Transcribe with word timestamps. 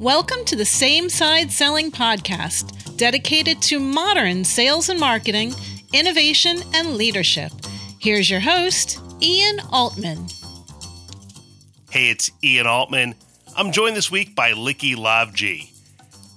Welcome 0.00 0.44
to 0.44 0.56
the 0.56 0.66
Same 0.66 1.08
Side 1.08 1.50
Selling 1.50 1.90
Podcast, 1.90 2.98
dedicated 2.98 3.62
to 3.62 3.80
modern 3.80 4.44
sales 4.44 4.90
and 4.90 5.00
marketing, 5.00 5.54
innovation, 5.94 6.58
and 6.74 6.96
leadership. 6.96 7.50
Here's 7.98 8.28
your 8.28 8.40
host, 8.40 9.00
Ian 9.22 9.58
Altman. 9.72 10.26
Hey, 11.88 12.10
it's 12.10 12.30
Ian 12.44 12.66
Altman. 12.66 13.14
I'm 13.56 13.72
joined 13.72 13.96
this 13.96 14.10
week 14.10 14.34
by 14.34 14.52
Licky 14.52 14.94
Lavji. 14.94 15.72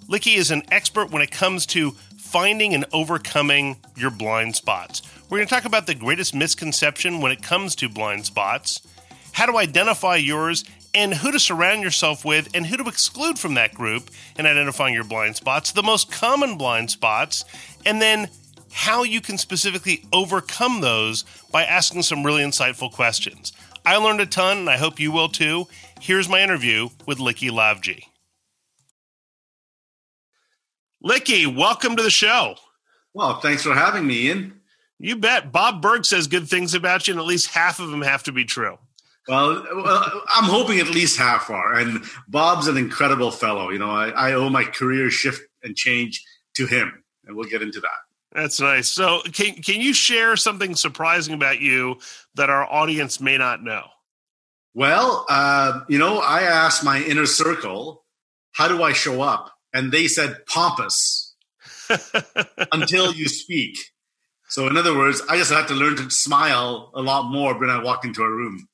Licky 0.08 0.38
is 0.38 0.52
an 0.52 0.64
expert 0.72 1.12
when 1.12 1.22
it 1.22 1.32
comes 1.32 1.66
to 1.66 1.92
finding 2.18 2.74
and 2.74 2.86
overcoming 2.94 3.76
your 3.98 4.10
blind 4.10 4.56
spots. 4.56 5.02
We're 5.30 5.40
going 5.40 5.50
to 5.50 5.54
talk 5.54 5.66
about 5.66 5.86
the 5.86 5.96
greatest 5.96 6.34
misconception 6.34 7.20
when 7.20 7.34
it 7.34 7.44
comes 7.44 7.76
to 7.76 7.90
blind 7.90 8.26
spots, 8.26 8.88
how 9.34 9.48
to 9.48 9.58
identify 9.58 10.16
yours, 10.16 10.64
and 10.94 11.14
who 11.14 11.32
to 11.32 11.40
surround 11.40 11.84
yourself 11.84 12.26
with 12.26 12.50
and 12.54 12.66
who 12.66 12.78
to 12.78 12.88
exclude 12.90 13.38
from 13.38 13.54
that 13.56 13.74
group 13.74 14.10
and 14.38 14.48
identifying 14.48 14.94
your 14.94 15.04
blind 15.04 15.36
spots, 15.36 15.72
the 15.72 15.84
most 15.84 16.12
common 16.12 16.58
blind 16.58 16.92
spots, 16.92 17.46
and 17.86 18.02
then 18.02 18.30
how 18.72 19.04
you 19.04 19.22
can 19.22 19.38
specifically 19.38 20.04
overcome 20.14 20.82
those 20.82 21.26
by 21.52 21.64
asking 21.64 22.04
some 22.04 22.26
really 22.26 22.44
insightful 22.44 22.92
questions. 22.92 23.52
I 23.86 23.98
learned 23.98 24.22
a 24.22 24.26
ton, 24.26 24.60
and 24.60 24.70
I 24.70 24.78
hope 24.78 25.00
you 25.00 25.12
will 25.12 25.30
too. 25.30 25.68
Here's 26.00 26.30
my 26.30 26.42
interview 26.42 26.90
with 27.06 27.18
Licky 27.18 27.50
Lavji. 27.50 28.04
Licky, 31.04 31.54
welcome 31.54 31.96
to 31.96 32.04
the 32.04 32.10
show. 32.10 32.56
Well, 33.14 33.40
thanks 33.40 33.64
for 33.64 33.74
having 33.74 34.06
me, 34.06 34.28
Ian. 34.28 34.62
You 35.00 35.16
bet. 35.16 35.52
Bob 35.52 35.82
Burg 35.82 36.06
says 36.06 36.28
good 36.28 36.50
things 36.50 36.74
about 36.74 37.08
you, 37.08 37.14
and 37.14 37.22
at 37.22 37.26
least 37.26 37.52
half 37.52 37.80
of 37.80 37.90
them 37.90 38.02
have 38.02 38.24
to 38.24 38.32
be 38.32 38.44
true. 38.44 38.78
Well, 39.28 39.66
well, 39.76 40.24
I'm 40.28 40.46
hoping 40.46 40.80
at 40.80 40.90
least 40.90 41.18
half 41.18 41.50
are. 41.50 41.76
And 41.76 42.04
Bob's 42.28 42.68
an 42.68 42.78
incredible 42.78 43.32
fellow. 43.32 43.70
You 43.70 43.80
know, 43.80 43.92
I, 43.92 44.10
I 44.10 44.34
owe 44.34 44.50
my 44.50 44.64
career 44.64 45.10
shift 45.10 45.42
and 45.64 45.76
change 45.76 46.24
to 46.56 46.66
him, 46.66 47.04
and 47.26 47.36
we'll 47.36 47.50
get 47.50 47.62
into 47.62 47.80
that. 47.80 47.90
That's 48.34 48.60
nice. 48.60 48.88
So, 48.88 49.22
can 49.34 49.56
can 49.56 49.82
you 49.82 49.94
share 49.94 50.36
something 50.36 50.76
surprising 50.76 51.34
about 51.34 51.60
you 51.60 51.98
that 52.36 52.50
our 52.50 52.72
audience 52.72 53.20
may 53.20 53.38
not 53.38 53.64
know? 53.64 53.84
Well, 54.74 55.26
uh, 55.30 55.82
you 55.90 55.98
know, 55.98 56.20
I 56.20 56.44
asked 56.44 56.84
my 56.84 57.02
inner 57.02 57.26
circle, 57.26 58.06
"How 58.52 58.68
do 58.68 58.84
I 58.84 58.94
show 58.94 59.22
up?" 59.22 59.52
And 59.74 59.92
they 59.92 60.08
said, 60.08 60.46
"Pompous." 60.48 61.30
until 62.72 63.14
you 63.14 63.28
speak. 63.28 63.78
So, 64.48 64.68
in 64.68 64.78
other 64.78 64.98
words, 64.98 65.22
I 65.30 65.38
just 65.38 65.52
have 65.52 65.68
to 65.68 65.76
learn 65.76 65.96
to 65.98 66.10
smile 66.10 66.92
a 66.96 67.02
lot 67.02 67.32
more 67.32 67.58
when 67.60 67.70
I 67.70 67.84
walk 67.84 68.06
into 68.06 68.24
a 68.24 68.30
room. 68.30 68.68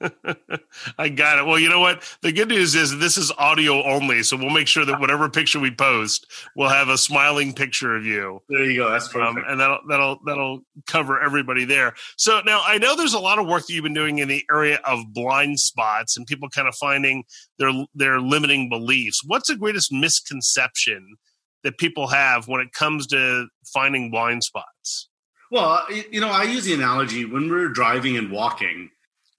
I 0.98 1.08
got 1.08 1.38
it. 1.38 1.46
Well, 1.46 1.58
you 1.58 1.68
know 1.68 1.80
what? 1.80 2.02
The 2.22 2.32
good 2.32 2.48
news 2.48 2.74
is 2.74 2.98
this 2.98 3.16
is 3.16 3.32
audio 3.36 3.82
only, 3.84 4.22
so 4.22 4.36
we'll 4.36 4.50
make 4.50 4.68
sure 4.68 4.84
that 4.84 5.00
whatever 5.00 5.28
picture 5.28 5.58
we 5.58 5.70
post 5.70 6.26
we'll 6.54 6.68
have 6.68 6.88
a 6.88 6.98
smiling 6.98 7.52
picture 7.52 7.96
of 7.96 8.04
you. 8.04 8.42
There 8.48 8.64
you 8.64 8.76
go. 8.76 8.90
That's 8.90 9.08
perfect. 9.08 9.38
Um, 9.38 9.44
and 9.48 9.60
that'll 9.60 9.80
that'll 9.88 10.18
that'll 10.24 10.60
cover 10.86 11.20
everybody 11.20 11.64
there. 11.64 11.94
So 12.16 12.40
now 12.44 12.60
I 12.64 12.78
know 12.78 12.96
there's 12.96 13.14
a 13.14 13.18
lot 13.18 13.38
of 13.38 13.46
work 13.46 13.66
that 13.66 13.72
you've 13.72 13.84
been 13.84 13.94
doing 13.94 14.18
in 14.18 14.28
the 14.28 14.44
area 14.50 14.80
of 14.84 15.12
blind 15.12 15.60
spots 15.60 16.16
and 16.16 16.26
people 16.26 16.48
kind 16.48 16.68
of 16.68 16.74
finding 16.74 17.24
their 17.58 17.72
their 17.94 18.20
limiting 18.20 18.68
beliefs. 18.68 19.22
What's 19.24 19.48
the 19.48 19.56
greatest 19.56 19.92
misconception 19.92 21.16
that 21.64 21.78
people 21.78 22.08
have 22.08 22.46
when 22.46 22.60
it 22.60 22.72
comes 22.72 23.06
to 23.08 23.46
finding 23.72 24.10
blind 24.10 24.44
spots? 24.44 25.08
Well, 25.50 25.86
you 26.10 26.20
know, 26.20 26.28
I 26.28 26.42
use 26.42 26.64
the 26.64 26.74
analogy 26.74 27.24
when 27.24 27.50
we're 27.50 27.68
driving 27.68 28.18
and 28.18 28.30
walking 28.30 28.90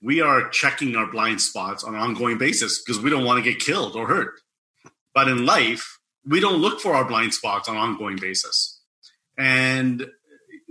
we 0.02 0.22
are 0.22 0.50
checking 0.50 0.96
our 0.96 1.08
blind 1.08 1.42
spots 1.42 1.84
on 1.84 1.96
an 1.96 2.02
ongoing 2.02 2.38
basis 2.38 2.82
because 2.82 3.02
we 3.02 3.10
don't 3.10 3.26
want 3.26 3.44
to 3.44 3.50
get 3.50 3.60
killed 3.60 3.96
or 3.96 4.08
hurt. 4.08 4.34
But 5.14 5.28
in 5.28 5.46
life, 5.46 6.00
we 6.26 6.40
don't 6.40 6.62
look 6.62 6.80
for 6.80 6.94
our 6.94 7.06
blind 7.06 7.34
spots 7.34 7.68
on 7.68 7.76
an 7.76 7.82
ongoing 7.82 8.18
basis. 8.18 8.80
And 9.38 10.06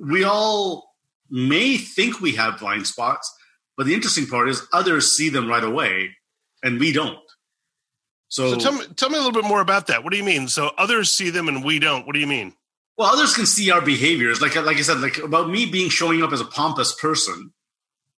we 0.02 0.24
all 0.24 0.94
may 1.30 1.76
think 1.76 2.20
we 2.20 2.32
have 2.36 2.58
blind 2.58 2.86
spots, 2.86 3.32
but 3.76 3.86
the 3.86 3.94
interesting 3.94 4.26
part 4.26 4.48
is 4.48 4.66
others 4.72 5.14
see 5.14 5.28
them 5.28 5.48
right 5.48 5.64
away 5.64 6.16
and 6.62 6.78
we 6.80 6.92
don't. 6.92 7.18
So, 8.28 8.52
so 8.52 8.58
tell, 8.58 8.72
me, 8.72 8.84
tell 8.96 9.10
me 9.10 9.16
a 9.16 9.20
little 9.20 9.32
bit 9.32 9.48
more 9.48 9.60
about 9.60 9.86
that. 9.88 10.04
What 10.04 10.12
do 10.12 10.18
you 10.18 10.24
mean? 10.24 10.48
So 10.48 10.70
others 10.78 11.10
see 11.10 11.30
them 11.30 11.48
and 11.48 11.64
we 11.64 11.78
don't. 11.78 12.06
What 12.06 12.14
do 12.14 12.20
you 12.20 12.26
mean? 12.26 12.54
Well, 12.96 13.08
others 13.08 13.34
can 13.34 13.46
see 13.46 13.70
our 13.70 13.80
behaviors. 13.80 14.40
Like, 14.40 14.56
like 14.56 14.76
I 14.76 14.82
said, 14.82 15.00
like 15.00 15.18
about 15.18 15.50
me 15.50 15.66
being 15.66 15.88
showing 15.88 16.22
up 16.22 16.32
as 16.32 16.40
a 16.40 16.44
pompous 16.44 16.94
person, 16.94 17.52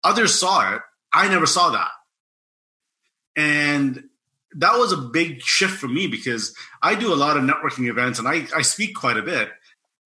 others 0.03 0.39
saw 0.39 0.75
it 0.75 0.81
I 1.11 1.27
never 1.27 1.45
saw 1.45 1.71
that. 1.71 1.91
And 3.35 4.03
that 4.55 4.77
was 4.77 4.91
a 4.91 4.97
big 4.97 5.41
shift 5.41 5.73
for 5.73 5.87
me 5.87 6.07
because 6.07 6.55
I 6.81 6.95
do 6.95 7.13
a 7.13 7.15
lot 7.15 7.37
of 7.37 7.43
networking 7.43 7.89
events 7.89 8.19
and 8.19 8.27
I, 8.27 8.47
I 8.55 8.61
speak 8.61 8.95
quite 8.95 9.17
a 9.17 9.21
bit. 9.21 9.49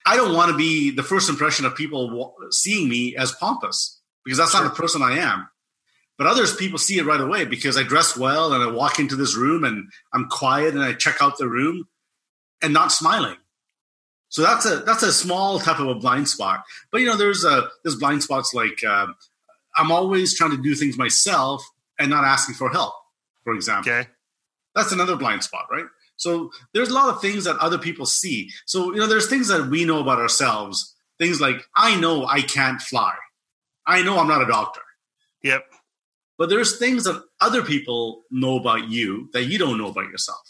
I 0.06 0.18
don't 0.18 0.36
want 0.36 0.52
to 0.52 0.58
be 0.58 0.92
the 0.92 1.04
first 1.04 1.30
impression 1.30 1.66
of 1.66 1.76
people 1.76 2.36
seeing 2.52 2.90
me 2.90 3.16
as 3.16 3.32
pompous 3.32 4.02
because 4.26 4.38
that's 4.38 4.54
not 4.54 4.64
the 4.64 4.70
person 4.70 5.02
I 5.02 5.20
am. 5.20 5.48
But 6.18 6.28
others 6.28 6.56
people 6.56 6.78
see 6.78 7.00
it 7.00 7.06
right 7.06 7.20
away 7.20 7.46
because 7.46 7.78
I 7.78 7.84
dress 7.84 8.16
well 8.16 8.54
and 8.54 8.62
I 8.62 8.72
walk 8.72 9.00
into 9.00 9.16
this 9.16 9.36
room 9.36 9.64
and 9.64 9.90
I'm 10.14 10.30
quiet 10.30 10.74
and 10.74 10.84
I 10.84 10.94
check 10.94 11.22
out 11.22 11.38
the 11.38 11.48
room 11.48 11.86
and 12.62 12.74
not 12.74 12.92
smiling. 12.92 13.38
So 14.30 14.42
that's 14.42 14.66
a 14.66 14.78
that's 14.78 15.04
a 15.04 15.14
small 15.14 15.60
type 15.60 15.80
of 15.80 15.88
a 15.88 15.96
blind 15.96 16.28
spot. 16.28 16.64
But 16.92 17.02
you 17.02 17.08
know, 17.08 17.18
there's 17.18 17.44
a 17.44 17.70
there's 17.84 17.96
blind 17.96 18.24
spots 18.24 18.54
like 18.54 18.84
uh, 18.88 19.08
I'm 19.78 19.92
always 19.92 20.38
trying 20.38 20.52
to 20.52 20.62
do 20.62 20.76
things 20.76 20.98
myself 20.98 21.64
and 22.00 22.10
not 22.10 22.24
asking 22.24 22.56
for 22.56 22.70
help, 22.70 22.94
for 23.44 23.54
example. 23.54 23.92
Okay. 23.92 24.10
That's 24.76 24.92
another 24.92 25.16
blind 25.16 25.44
spot, 25.44 25.68
right? 25.72 25.86
So 26.16 26.52
there's 26.74 26.90
a 26.90 26.94
lot 26.94 27.14
of 27.14 27.22
things 27.22 27.44
that 27.46 27.58
other 27.58 27.78
people 27.78 28.06
see. 28.06 28.50
So, 28.66 28.94
you 28.94 29.00
know, 29.00 29.08
there's 29.08 29.30
things 29.30 29.48
that 29.50 29.70
we 29.70 29.86
know 29.86 30.00
about 30.00 30.20
ourselves. 30.20 30.96
Things 31.20 31.40
like, 31.40 31.64
I 31.76 32.00
know 32.00 32.26
I 32.26 32.42
can't 32.42 32.82
fly. 32.82 33.14
I 33.86 34.02
know 34.02 34.18
I'm 34.18 34.28
not 34.28 34.42
a 34.42 34.48
doctor. 34.48 34.82
Yep. 35.44 35.64
But 36.38 36.50
there's 36.50 36.80
things 36.80 37.04
that 37.04 37.24
other 37.42 37.62
people 37.62 38.24
know 38.32 38.58
about 38.58 38.90
you 38.90 39.30
that 39.34 39.44
you 39.44 39.58
don't 39.58 39.78
know 39.78 39.88
about 39.88 40.10
yourself. 40.10 40.42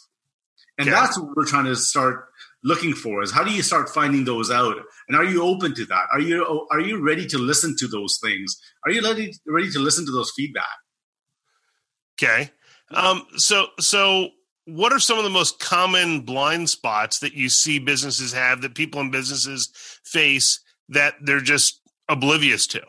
And 0.77 0.87
okay. 0.87 0.95
that's 0.95 1.19
what 1.19 1.35
we're 1.35 1.45
trying 1.45 1.65
to 1.65 1.75
start 1.75 2.29
looking 2.63 2.93
for 2.93 3.21
is 3.21 3.31
how 3.31 3.43
do 3.43 3.51
you 3.51 3.61
start 3.61 3.89
finding 3.89 4.25
those 4.25 4.49
out? 4.49 4.77
And 5.07 5.17
are 5.17 5.23
you 5.23 5.43
open 5.43 5.75
to 5.75 5.85
that? 5.85 6.05
Are 6.11 6.19
you 6.19 6.67
are 6.71 6.79
you 6.79 7.01
ready 7.05 7.25
to 7.27 7.37
listen 7.37 7.75
to 7.79 7.87
those 7.87 8.19
things? 8.23 8.55
Are 8.85 8.91
you 8.91 9.01
ready 9.01 9.33
ready 9.47 9.69
to 9.71 9.79
listen 9.79 10.05
to 10.05 10.11
those 10.11 10.31
feedback? 10.35 10.65
Okay. 12.21 12.51
Um, 12.91 13.25
so 13.37 13.67
so 13.79 14.29
what 14.65 14.93
are 14.93 14.99
some 14.99 15.17
of 15.17 15.23
the 15.23 15.29
most 15.29 15.59
common 15.59 16.21
blind 16.21 16.69
spots 16.69 17.19
that 17.19 17.33
you 17.33 17.49
see 17.49 17.79
businesses 17.79 18.31
have 18.33 18.61
that 18.61 18.75
people 18.75 19.01
in 19.01 19.11
businesses 19.11 19.69
face 20.05 20.61
that 20.89 21.15
they're 21.21 21.41
just 21.41 21.81
oblivious 22.07 22.65
to? 22.67 22.81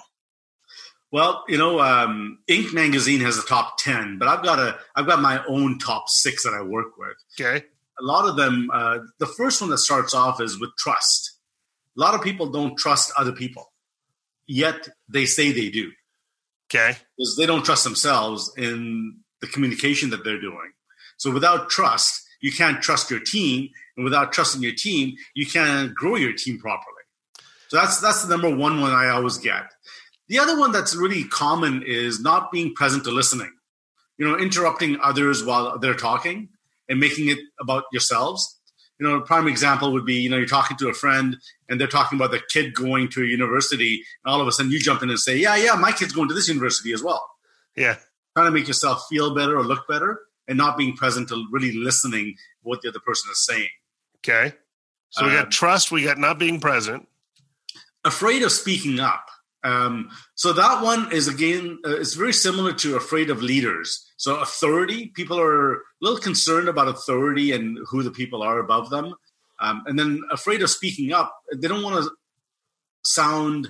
Well, 1.11 1.45
you 1.49 1.59
know, 1.59 1.81
um, 1.81 2.39
Inc. 2.51 2.73
magazine 2.75 3.21
has 3.21 3.39
a 3.39 3.43
top 3.47 3.79
ten, 3.79 4.19
but 4.19 4.29
I've 4.29 4.43
got 4.43 4.59
a 4.59 4.79
I've 4.95 5.07
got 5.07 5.21
my 5.21 5.45
own 5.47 5.79
top 5.79 6.09
six 6.09 6.45
that 6.45 6.55
I 6.55 6.63
work 6.63 6.97
with. 6.99 7.17
Okay 7.41 7.65
a 7.99 8.03
lot 8.03 8.29
of 8.29 8.37
them, 8.37 8.71
uh, 8.73 8.99
the 9.19 9.27
first 9.27 9.61
one 9.61 9.71
that 9.71 9.79
starts 9.79 10.15
off 10.15 10.41
is 10.41 10.59
with 10.59 10.71
trust. 10.77 11.39
A 11.97 12.01
lot 12.01 12.15
of 12.15 12.23
people 12.23 12.51
don't 12.51 12.77
trust 12.77 13.13
other 13.17 13.33
people, 13.33 13.73
yet 14.47 14.89
they 15.09 15.27
say 15.27 15.53
they 15.53 15.71
do. 15.71 15.93
Okay. 16.69 16.99
Because 17.17 17.37
they 17.37 17.47
don't 17.47 17.65
trust 17.65 17.85
themselves 17.85 18.53
in 18.57 19.19
the 19.41 19.47
communication 19.47 20.11
that 20.11 20.25
they're 20.25 20.41
doing. 20.41 20.73
So 21.19 21.31
without 21.31 21.71
trust, 21.71 22.23
you 22.41 22.53
can't 22.53 22.83
trust 22.83 23.11
your 23.11 23.21
team. 23.21 23.71
And 23.97 24.05
without 24.05 24.33
trusting 24.33 24.63
your 24.63 24.75
team, 24.75 25.17
you 25.35 25.47
can't 25.47 25.95
grow 25.95 26.17
your 26.17 26.33
team 26.33 26.59
properly. 26.59 26.91
So 27.69 27.77
that's 27.77 28.01
that's 28.01 28.25
the 28.25 28.29
number 28.29 28.55
one 28.55 28.81
one 28.81 28.93
I 28.93 29.09
always 29.09 29.39
get. 29.39 29.71
The 30.29 30.39
other 30.39 30.59
one 30.59 30.73
that's 30.73 30.97
really 30.97 31.25
common 31.25 31.83
is 31.87 32.21
not 32.21 32.51
being 32.51 32.75
present 32.75 33.05
to 33.05 33.11
listening. 33.11 33.53
You 34.19 34.27
know, 34.27 34.37
interrupting 34.37 34.99
others 35.03 35.45
while 35.45 35.79
they're 35.79 35.95
talking 35.95 36.49
and 36.89 37.01
making 37.01 37.29
it 37.29 37.39
about 37.61 37.85
yourselves. 37.93 38.61
You 38.99 39.07
know, 39.09 39.17
a 39.17 39.21
prime 39.23 39.49
example 39.49 39.93
would 39.93 40.07
be, 40.07 40.15
you 40.15 40.31
know, 40.31 40.37
you're 40.37 40.47
talking 40.47 40.77
to 40.77 40.89
a 40.89 40.95
friend 40.95 41.37
and 41.69 41.81
they're 41.81 41.89
talking 41.89 42.17
about 42.17 42.31
the 42.31 42.41
kid 42.53 42.75
going 42.75 43.09
to 43.11 43.23
a 43.23 43.27
university, 43.27 44.05
and 44.25 44.33
all 44.33 44.41
of 44.41 44.47
a 44.47 44.53
sudden 44.53 44.71
you 44.71 44.79
jump 44.79 45.03
in 45.03 45.11
and 45.11 45.19
say, 45.19 45.37
Yeah, 45.37 45.57
yeah, 45.57 45.75
my 45.75 45.91
kid's 45.91 46.13
going 46.13 46.29
to 46.29 46.35
this 46.35 46.49
university 46.49 46.93
as 46.93 47.03
well. 47.03 47.29
Yeah. 47.77 47.97
Trying 48.37 48.47
to 48.47 48.53
make 48.53 48.69
yourself 48.69 49.05
feel 49.09 49.35
better 49.35 49.59
or 49.59 49.65
look 49.65 49.89
better 49.89 50.21
and 50.47 50.59
not 50.59 50.77
being 50.77 50.97
present 50.97 51.29
to 51.29 51.45
really 51.51 51.73
listening 51.73 52.35
what 52.63 52.83
the 52.83 52.89
other 52.89 53.01
person 53.01 53.31
is 53.33 53.45
saying. 53.45 53.69
Okay. 54.19 54.55
So 55.11 55.25
we 55.25 55.33
got 55.33 55.45
um, 55.45 55.51
trust, 55.51 55.93
we 55.93 56.05
got 56.05 56.19
not 56.19 56.39
being 56.39 56.61
present. 56.61 57.09
Afraid 58.05 58.43
of 58.43 58.53
speaking 58.53 59.01
up. 59.01 59.27
Um, 59.65 60.11
so 60.35 60.53
that 60.53 60.83
one 60.83 61.11
is 61.11 61.27
again, 61.27 61.79
uh, 61.87 61.97
it's 61.97 62.15
very 62.15 62.35
similar 62.35 62.73
to 62.75 62.97
afraid 62.97 63.31
of 63.31 63.43
leaders. 63.43 64.05
So 64.19 64.37
authority, 64.37 65.07
people 65.15 65.41
are 65.41 65.73
a 65.75 65.79
little 66.03 66.19
concerned 66.19 66.69
about 66.69 66.89
authority 66.89 67.53
and 67.53 67.79
who 67.89 68.03
the 68.03 68.11
people 68.11 68.43
are 68.43 68.59
above 68.59 68.91
them, 68.91 69.15
um, 69.61 69.83
and 69.87 69.99
then 69.99 70.21
afraid 70.31 70.63
of 70.63 70.69
speaking 70.71 71.13
up. 71.13 71.35
They 71.57 71.67
don't 71.67 71.83
want 71.83 72.05
to 72.05 72.11
sound 73.05 73.69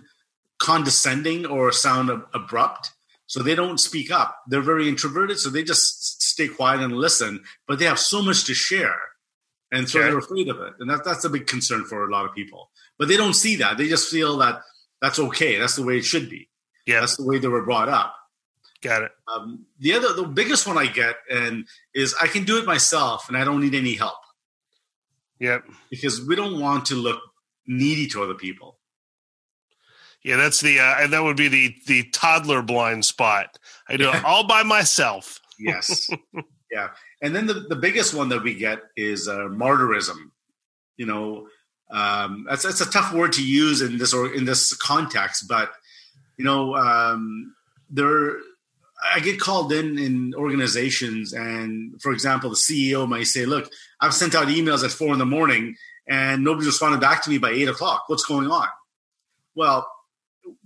condescending 0.58 1.46
or 1.46 1.70
sound 1.70 2.10
ab- 2.10 2.26
abrupt, 2.34 2.90
so 3.26 3.42
they 3.42 3.54
don't 3.54 3.78
speak 3.78 4.10
up. 4.10 4.36
They're 4.48 4.62
very 4.62 4.88
introverted, 4.88 5.38
so 5.38 5.48
they 5.48 5.62
just 5.62 6.22
stay 6.22 6.48
quiet 6.48 6.80
and 6.80 6.92
listen, 6.96 7.44
but 7.68 7.78
they 7.78 7.84
have 7.84 7.98
so 8.00 8.20
much 8.22 8.44
to 8.46 8.54
share, 8.54 8.98
and 9.70 9.88
so 9.88 10.00
Okay. 10.00 10.08
they're 10.08 10.18
afraid 10.18 10.48
of 10.48 10.60
it, 10.60 10.74
and 10.80 10.90
that, 10.90 11.04
that's 11.04 11.24
a 11.24 11.30
big 11.30 11.46
concern 11.46 11.84
for 11.84 12.08
a 12.08 12.10
lot 12.12 12.24
of 12.26 12.34
people. 12.34 12.70
But 12.98 13.06
they 13.08 13.16
don't 13.16 13.34
see 13.34 13.56
that; 13.56 13.78
they 13.78 13.88
just 13.88 14.10
feel 14.10 14.36
that 14.38 14.62
that's 15.04 15.18
okay. 15.18 15.58
That's 15.58 15.76
the 15.76 15.82
way 15.84 15.98
it 15.98 16.04
should 16.04 16.28
be. 16.30 16.48
Yeah, 16.86 17.00
That's 17.00 17.16
the 17.16 17.24
way 17.24 17.38
they 17.38 17.48
were 17.48 17.64
brought 17.64 17.88
up. 17.88 18.14
got 18.82 19.02
it. 19.02 19.10
Um, 19.32 19.64
the 19.78 19.94
other, 19.94 20.12
the 20.12 20.24
biggest 20.26 20.66
one 20.66 20.76
I 20.76 20.86
get, 20.86 21.16
and 21.30 21.66
is 21.94 22.14
I 22.20 22.26
can 22.26 22.44
do 22.44 22.58
it 22.58 22.66
myself, 22.66 23.28
and 23.28 23.36
I 23.38 23.44
don't 23.44 23.60
need 23.60 23.74
any 23.74 23.94
help 23.94 24.16
Yep. 25.40 25.64
because 25.90 26.26
we 26.26 26.36
don't 26.36 26.60
want 26.60 26.86
to 26.86 26.94
look 26.94 27.20
needy 27.66 28.06
to 28.08 28.22
other 28.22 28.34
people. 28.34 28.78
Yeah, 30.22 30.36
that's 30.36 30.60
the 30.60 30.78
uh, 30.80 30.96
and 31.00 31.12
that 31.12 31.22
would 31.22 31.36
be 31.36 31.48
the 31.48 31.74
the 31.86 32.04
toddler 32.10 32.62
blind 32.62 33.04
spot. 33.04 33.58
I 33.88 33.96
do 33.96 34.10
it 34.10 34.24
all 34.26 34.46
by 34.46 34.62
myself. 34.62 35.40
Yes. 35.58 36.08
yeah. 36.72 36.88
And 37.22 37.34
then 37.34 37.46
the, 37.46 37.54
the 37.54 37.76
biggest 37.76 38.12
one 38.14 38.28
that 38.30 38.42
we 38.42 38.54
get 38.54 38.80
is 38.96 39.28
uh, 39.28 39.48
martyrism. 39.50 40.16
You 40.96 41.06
know, 41.06 41.48
um, 41.90 42.46
that's, 42.48 42.62
that's 42.62 42.80
a 42.80 42.90
tough 42.90 43.12
word 43.12 43.32
to 43.34 43.46
use 43.46 43.80
in 43.80 43.98
this 43.98 44.12
or 44.12 44.32
in 44.32 44.44
this 44.44 44.74
context, 44.74 45.46
but 45.48 45.72
you 46.36 46.44
know, 46.44 46.74
um, 46.74 47.54
there, 47.90 48.38
I 49.12 49.20
get 49.20 49.38
called 49.38 49.72
in 49.72 49.98
in 49.98 50.34
organizations, 50.34 51.32
and 51.32 52.00
for 52.00 52.12
example, 52.12 52.50
the 52.50 52.56
CEO 52.56 53.08
might 53.08 53.26
say, 53.26 53.46
"Look, 53.46 53.70
I've 54.00 54.14
sent 54.14 54.34
out 54.34 54.48
emails 54.48 54.84
at 54.84 54.90
four 54.90 55.12
in 55.12 55.18
the 55.18 55.26
morning, 55.26 55.76
and 56.08 56.42
nobody's 56.42 56.66
responded 56.66 57.00
back 57.00 57.22
to 57.24 57.30
me 57.30 57.38
by 57.38 57.50
eight 57.50 57.68
o'clock. 57.68 58.04
What's 58.08 58.24
going 58.24 58.50
on?" 58.50 58.68
Well, 59.54 59.86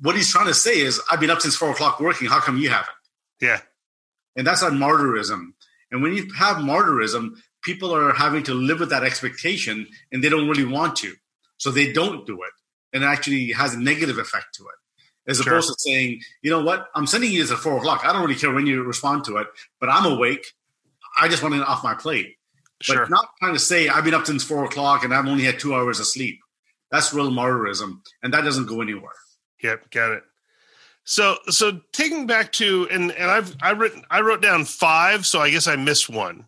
what 0.00 0.16
he's 0.16 0.30
trying 0.30 0.46
to 0.46 0.54
say 0.54 0.78
is, 0.78 1.00
"I've 1.10 1.20
been 1.20 1.30
up 1.30 1.40
since 1.40 1.56
four 1.56 1.70
o'clock 1.70 2.00
working. 2.00 2.28
How 2.28 2.40
come 2.40 2.58
you 2.58 2.70
haven't?" 2.70 2.88
Yeah, 3.40 3.60
and 4.36 4.46
that's 4.46 4.62
on 4.62 4.78
martyrism. 4.78 5.52
And 5.90 6.02
when 6.02 6.14
you 6.14 6.30
have 6.34 6.58
martyrism, 6.58 7.40
people 7.68 7.94
are 7.94 8.14
having 8.14 8.42
to 8.44 8.54
live 8.54 8.80
with 8.80 8.88
that 8.88 9.04
expectation, 9.04 9.86
and 10.10 10.24
they 10.24 10.30
don't 10.30 10.48
really 10.48 10.64
want 10.64 10.96
to, 10.96 11.14
so 11.58 11.70
they 11.70 11.92
don't 11.92 12.26
do 12.26 12.36
it, 12.42 12.54
and 12.94 13.04
it 13.04 13.06
actually 13.06 13.52
has 13.52 13.74
a 13.74 13.78
negative 13.78 14.16
effect 14.16 14.54
to 14.54 14.62
it. 14.62 14.78
As 15.30 15.36
Sure. 15.36 15.52
opposed 15.52 15.68
to 15.68 15.74
saying, 15.78 16.22
you 16.40 16.50
know 16.50 16.62
what, 16.62 16.88
I'm 16.94 17.06
sending 17.06 17.30
you 17.30 17.42
this 17.42 17.52
at 17.52 17.58
four 17.58 17.76
o'clock. 17.76 18.00
I 18.06 18.12
don't 18.14 18.22
really 18.22 18.40
care 18.40 18.50
when 18.50 18.66
you 18.66 18.82
respond 18.82 19.24
to 19.26 19.36
it, 19.36 19.48
but 19.80 19.90
I'm 19.90 20.06
awake. 20.06 20.54
I 21.20 21.28
just 21.28 21.42
want 21.42 21.54
it 21.56 21.60
off 21.60 21.84
my 21.84 21.92
plate. 21.94 22.36
But 22.78 22.94
sure. 22.94 23.08
not 23.08 23.26
trying 23.38 23.52
to 23.52 23.60
say 23.60 23.88
I've 23.88 24.04
been 24.04 24.14
up 24.14 24.24
since 24.24 24.42
four 24.42 24.64
o'clock 24.64 25.04
and 25.04 25.12
I've 25.12 25.26
only 25.26 25.44
had 25.44 25.58
two 25.58 25.74
hours 25.74 26.00
of 26.00 26.06
sleep. 26.06 26.40
That's 26.90 27.12
real 27.12 27.30
martyrism, 27.30 28.00
and 28.22 28.32
that 28.32 28.44
doesn't 28.44 28.66
go 28.66 28.80
anywhere. 28.80 29.18
Yep, 29.62 29.90
got 29.90 30.12
it. 30.12 30.22
So 31.04 31.36
so 31.48 31.80
taking 31.92 32.26
back 32.26 32.52
to 32.52 32.88
and 32.90 33.12
and 33.12 33.30
I've 33.30 33.54
I 33.60 33.70
written 33.72 34.04
I 34.10 34.20
wrote 34.22 34.40
down 34.40 34.64
five, 34.64 35.26
so 35.26 35.40
I 35.40 35.50
guess 35.50 35.66
I 35.66 35.76
missed 35.76 36.08
one. 36.08 36.46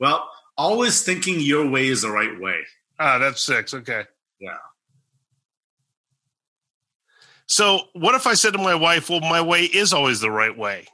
Well, 0.00 0.28
always 0.56 1.02
thinking 1.02 1.40
your 1.40 1.68
way 1.68 1.88
is 1.88 2.02
the 2.02 2.10
right 2.10 2.38
way. 2.40 2.60
Ah, 2.98 3.18
that's 3.18 3.42
six. 3.42 3.74
Okay. 3.74 4.04
Yeah. 4.38 4.56
So 7.46 7.80
what 7.92 8.14
if 8.14 8.26
I 8.26 8.34
said 8.34 8.52
to 8.52 8.58
my 8.58 8.74
wife, 8.74 9.10
"Well, 9.10 9.20
my 9.20 9.40
way 9.40 9.64
is 9.64 9.92
always 9.92 10.20
the 10.20 10.30
right 10.30 10.56
way." 10.56 10.86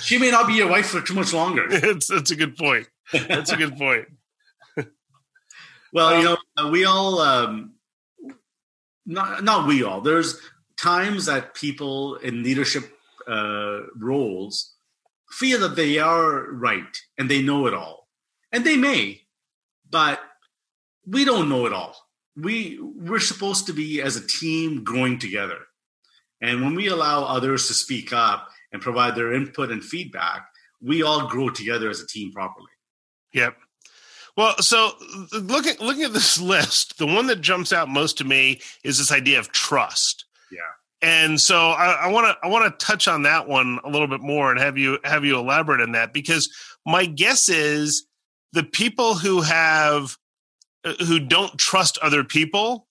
She 0.00 0.18
may 0.18 0.30
not 0.30 0.46
be 0.46 0.54
your 0.54 0.68
wife 0.68 0.86
for 0.86 1.00
too 1.00 1.14
much 1.14 1.32
longer. 1.32 1.66
it's 1.70 2.08
that's 2.08 2.30
a 2.30 2.36
good 2.36 2.56
point. 2.56 2.86
That's 3.12 3.52
a 3.52 3.56
good 3.56 3.76
point. 3.76 4.06
Well, 5.92 6.18
you 6.18 6.24
know, 6.24 6.36
uh, 6.58 6.68
we 6.68 6.84
all, 6.84 7.20
um, 7.20 7.72
not 9.06 9.42
not 9.42 9.66
we 9.66 9.82
all. 9.82 10.02
There's 10.02 10.38
times 10.76 11.24
that 11.24 11.54
people 11.54 12.16
in 12.16 12.42
leadership 12.42 12.92
uh, 13.26 13.82
roles 13.96 14.74
feel 15.38 15.60
that 15.60 15.76
they 15.76 15.98
are 15.98 16.50
right 16.52 16.96
and 17.18 17.30
they 17.30 17.42
know 17.42 17.66
it 17.66 17.74
all, 17.74 18.08
and 18.52 18.64
they 18.64 18.76
may, 18.76 19.22
but 19.88 20.20
we 21.06 21.24
don't 21.24 21.48
know 21.48 21.66
it 21.66 21.72
all. 21.72 21.96
We 22.36 22.78
we're 22.80 23.20
supposed 23.20 23.66
to 23.66 23.72
be 23.72 24.02
as 24.02 24.16
a 24.16 24.26
team 24.26 24.84
growing 24.84 25.18
together, 25.18 25.58
and 26.40 26.62
when 26.62 26.74
we 26.74 26.88
allow 26.88 27.24
others 27.24 27.68
to 27.68 27.74
speak 27.74 28.12
up 28.12 28.48
and 28.72 28.82
provide 28.82 29.14
their 29.14 29.32
input 29.32 29.70
and 29.70 29.82
feedback, 29.82 30.46
we 30.82 31.02
all 31.02 31.28
grow 31.28 31.48
together 31.48 31.88
as 31.88 32.00
a 32.00 32.06
team 32.06 32.32
properly. 32.32 32.72
Yep. 33.32 33.56
Well, 34.36 34.54
so 34.58 34.92
looking 35.32 35.76
looking 35.80 36.04
at 36.04 36.12
this 36.12 36.40
list, 36.54 36.98
the 36.98 37.06
one 37.06 37.26
that 37.28 37.40
jumps 37.40 37.72
out 37.72 37.88
most 37.88 38.18
to 38.18 38.24
me 38.24 38.60
is 38.84 38.98
this 38.98 39.12
idea 39.12 39.38
of 39.38 39.50
trust. 39.50 40.25
And 41.06 41.40
so 41.40 41.68
I 41.70 42.08
want 42.08 42.26
to 42.26 42.36
I 42.42 42.50
want 42.50 42.64
to 42.64 42.84
touch 42.84 43.06
on 43.06 43.22
that 43.22 43.46
one 43.46 43.78
a 43.84 43.88
little 43.88 44.08
bit 44.08 44.22
more 44.22 44.50
and 44.50 44.58
have 44.58 44.76
you 44.76 44.98
have 45.04 45.24
you 45.24 45.38
elaborate 45.38 45.80
on 45.80 45.92
that 45.92 46.12
because 46.12 46.52
my 46.84 47.06
guess 47.06 47.48
is 47.48 48.08
the 48.52 48.64
people 48.64 49.14
who 49.14 49.42
have 49.42 50.16
uh, 50.84 50.94
who 51.06 51.20
don't 51.20 51.56
trust 51.58 51.96
other 52.02 52.24
people 52.24 52.88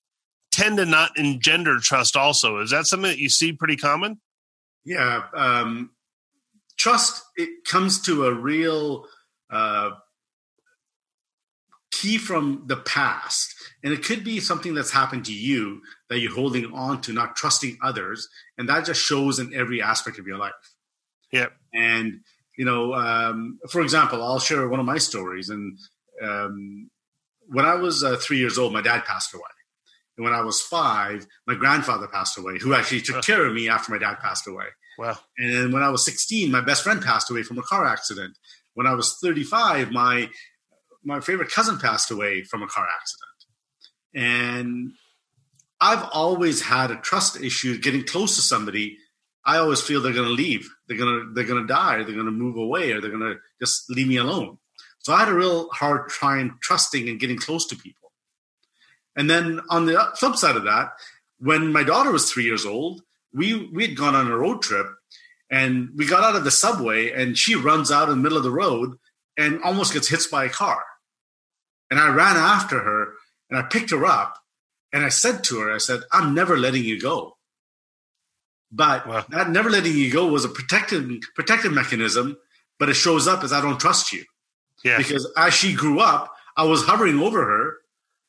tend 0.54 0.78
to 0.78 0.86
not 0.86 1.18
engender 1.18 1.78
trust 1.82 2.16
also. 2.16 2.60
Is 2.60 2.72
that 2.72 2.86
something 2.86 3.12
that 3.12 3.18
you 3.18 3.28
see 3.28 3.52
pretty 3.52 3.76
common? 3.76 4.22
Yeah, 4.86 5.24
um, 5.36 5.90
trust 6.78 7.22
it 7.36 7.66
comes 7.66 8.02
to 8.04 8.28
a 8.28 8.34
real 8.34 9.08
uh, 9.50 9.90
key 11.92 12.18
from 12.18 12.64
the 12.68 12.78
past, 12.78 13.55
and 13.86 13.94
it 13.94 14.04
could 14.04 14.24
be 14.24 14.40
something 14.40 14.74
that's 14.74 14.92
happened 14.92 15.26
to 15.26 15.34
you 15.34 15.82
that 16.10 16.20
you're 16.20 16.34
holding 16.34 16.74
on 16.74 17.02
to, 17.02 17.14
not 17.14 17.36
trusting 17.36 17.78
others, 17.84 18.28
and 18.58 18.68
that 18.68 18.84
just 18.84 19.00
shows 19.00 19.38
in 19.38 19.54
every 19.54 19.82
aspect 19.82 20.18
of 20.18 20.26
your 20.26 20.38
life. 20.38 20.54
Yep. 21.32 21.54
And 21.72 22.22
you 22.58 22.66
know, 22.66 22.94
um, 22.94 23.60
for 23.70 23.82
example, 23.82 24.24
I'll 24.24 24.40
share 24.40 24.68
one 24.68 24.80
of 24.80 24.86
my 24.86 24.98
stories. 24.98 25.50
And 25.50 25.78
um, 26.22 26.90
when 27.48 27.66
I 27.66 27.76
was 27.76 28.04
uh, 28.04 28.18
three 28.18 28.38
years 28.38 28.58
old, 28.58 28.74
my 28.74 28.82
dad 28.82 29.06
passed 29.06 29.34
away. 29.34 29.44
And 30.18 30.24
when 30.24 30.34
I 30.34 30.42
was 30.42 30.62
five, 30.62 31.28
my 31.46 31.56
grandfather 31.56 32.08
passed 32.08 32.38
away, 32.38 32.58
who 32.58 32.74
actually 32.74 33.02
took 33.02 33.24
care 33.24 33.46
of 33.46 33.54
me 33.54 33.70
after 33.70 33.92
my 33.92 33.98
dad 33.98 34.16
passed 34.20 34.48
away. 34.48 34.66
Wow. 34.98 35.18
And 35.38 35.54
then 35.54 35.72
when 35.72 35.84
I 35.84 35.90
was 35.90 36.06
16, 36.06 36.50
my 36.50 36.62
best 36.62 36.84
friend 36.84 37.02
passed 37.02 37.30
away 37.30 37.44
from 37.44 37.58
a 37.58 37.64
car 37.64 37.86
accident. 37.86 38.38
When 38.74 38.88
I 38.88 38.94
was 38.94 39.18
35, 39.22 39.92
my 39.92 40.30
my 41.04 41.20
favorite 41.20 41.52
cousin 41.52 41.78
passed 41.78 42.10
away 42.10 42.44
from 42.44 42.64
a 42.64 42.68
car 42.68 42.88
accident. 42.88 43.35
And 44.16 44.94
I've 45.82 46.08
always 46.14 46.62
had 46.62 46.90
a 46.90 46.96
trust 46.96 47.40
issue 47.42 47.78
getting 47.78 48.06
close 48.06 48.36
to 48.38 48.42
somebody. 48.42 48.98
I 49.46 49.58
always 49.58 49.82
feel 49.82 50.02
they're 50.02 50.14
going 50.14 50.28
to 50.28 50.34
leave. 50.34 50.70
They're 50.88 50.98
going 50.98 51.20
to 51.20 51.34
they're 51.34 51.44
going 51.44 51.62
to 51.62 51.68
die. 51.68 51.96
Or 51.96 52.04
they're 52.04 52.16
going 52.16 52.26
to 52.26 52.32
move 52.32 52.56
away, 52.56 52.92
or 52.92 53.02
they're 53.02 53.12
going 53.12 53.34
to 53.34 53.40
just 53.60 53.90
leave 53.90 54.08
me 54.08 54.18
alone. 54.18 54.58
So 55.00 55.14
I 55.14 55.20
had 55.20 55.30
a 55.30 55.36
real 55.36 55.70
hard 55.70 56.10
time 56.10 56.58
trusting 56.62 57.08
and 57.08 57.20
getting 57.20 57.38
close 57.38 57.68
to 57.68 57.76
people. 57.76 58.12
And 59.16 59.30
then 59.30 59.62
on 59.70 59.86
the 59.86 60.12
flip 60.18 60.36
side 60.36 60.56
of 60.56 60.64
that, 60.64 60.94
when 61.38 61.72
my 61.72 61.84
daughter 61.84 62.12
was 62.12 62.32
three 62.32 62.46
years 62.46 62.66
old, 62.66 63.02
we 63.34 63.70
we 63.74 63.88
had 63.88 63.98
gone 63.98 64.16
on 64.16 64.32
a 64.32 64.38
road 64.38 64.62
trip, 64.62 64.88
and 65.50 65.90
we 65.96 66.08
got 66.08 66.24
out 66.24 66.36
of 66.36 66.44
the 66.44 66.52
subway, 66.52 67.12
and 67.12 67.38
she 67.38 67.56
runs 67.56 67.92
out 67.92 68.10
in 68.10 68.18
the 68.18 68.24
middle 68.24 68.38
of 68.38 68.44
the 68.44 68.52
road 68.52 68.98
and 69.38 69.62
almost 69.62 69.94
gets 69.94 70.08
hit 70.08 70.24
by 70.32 70.46
a 70.46 70.50
car. 70.50 70.82
And 71.92 72.00
I 72.00 72.08
ran 72.08 72.38
after 72.38 72.80
her 72.80 73.14
and 73.50 73.58
I 73.60 73.64
picked 73.64 73.92
her 73.92 74.06
up 74.06 74.38
and 74.94 75.04
I 75.06 75.10
said 75.10 75.44
to 75.46 75.60
her, 75.60 75.74
I 75.74 75.78
said, 75.78 76.02
I'm 76.12 76.34
never 76.34 76.58
letting 76.58 76.84
you 76.84 77.00
go. 77.00 77.38
But 78.72 79.08
Wow. 79.08 79.26
that 79.30 79.50
never 79.50 79.70
letting 79.70 79.96
you 79.96 80.12
go 80.12 80.28
was 80.28 80.44
a 80.46 80.50
protective 80.50 81.10
protective 81.36 81.72
mechanism, 81.74 82.38
but 82.80 82.90
it 82.90 82.96
shows 82.96 83.28
up 83.28 83.44
as 83.44 83.54
I 83.54 83.62
don't 83.62 83.80
trust 83.80 84.12
you. 84.12 84.24
Yeah. 84.84 84.98
Because 84.98 85.32
as 85.38 85.54
she 85.54 85.74
grew 85.74 86.00
up, 86.00 86.34
I 86.58 86.64
was 86.64 86.84
hovering 86.84 87.20
over 87.20 87.44
her, 87.46 87.78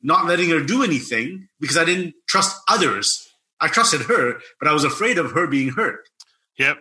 not 0.02 0.26
letting 0.26 0.50
her 0.50 0.60
do 0.62 0.82
anything 0.84 1.48
because 1.60 1.76
I 1.76 1.84
didn't 1.84 2.14
trust 2.28 2.56
others. 2.68 3.28
I 3.60 3.68
trusted 3.68 4.02
her, 4.02 4.40
but 4.60 4.68
I 4.68 4.72
was 4.72 4.84
afraid 4.84 5.18
of 5.18 5.32
her 5.32 5.46
being 5.46 5.70
hurt. 5.70 6.08
Yep. 6.58 6.78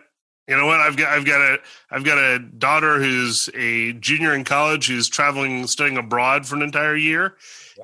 You 0.48 0.56
know 0.56 0.66
what? 0.66 0.80
I've 0.80 0.96
got 0.96 1.12
I've 1.12 1.24
got 1.24 1.40
a 1.40 1.58
I've 1.90 2.04
got 2.04 2.18
a 2.18 2.38
daughter 2.38 3.00
who's 3.00 3.48
a 3.54 3.94
junior 3.94 4.32
in 4.32 4.44
college 4.44 4.86
who's 4.86 5.08
traveling 5.08 5.66
studying 5.66 5.96
abroad 5.96 6.46
for 6.46 6.54
an 6.54 6.62
entire 6.62 6.94
year 6.96 7.36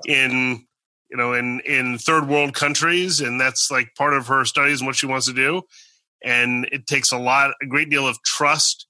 in 0.07 0.65
you 1.11 1.17
know 1.17 1.33
in 1.35 1.61
in 1.61 1.99
third 1.99 2.29
world 2.29 2.55
countries 2.55 3.21
and 3.21 3.41
that's 3.41 3.71
like 3.71 3.95
part 3.97 4.15
of 4.15 4.27
her 4.27 4.45
studies 4.45 4.81
and 4.81 4.87
what 4.87 4.97
she 4.97 5.07
wants 5.07 5.27
to 5.27 5.33
do 5.33 5.63
and 6.25 6.69
it 6.73 6.87
takes 6.87 7.13
a 7.13 7.19
lot 7.19 7.53
a 7.63 7.67
great 7.67 7.91
deal 7.91 8.07
of 8.07 8.21
trust 8.23 8.87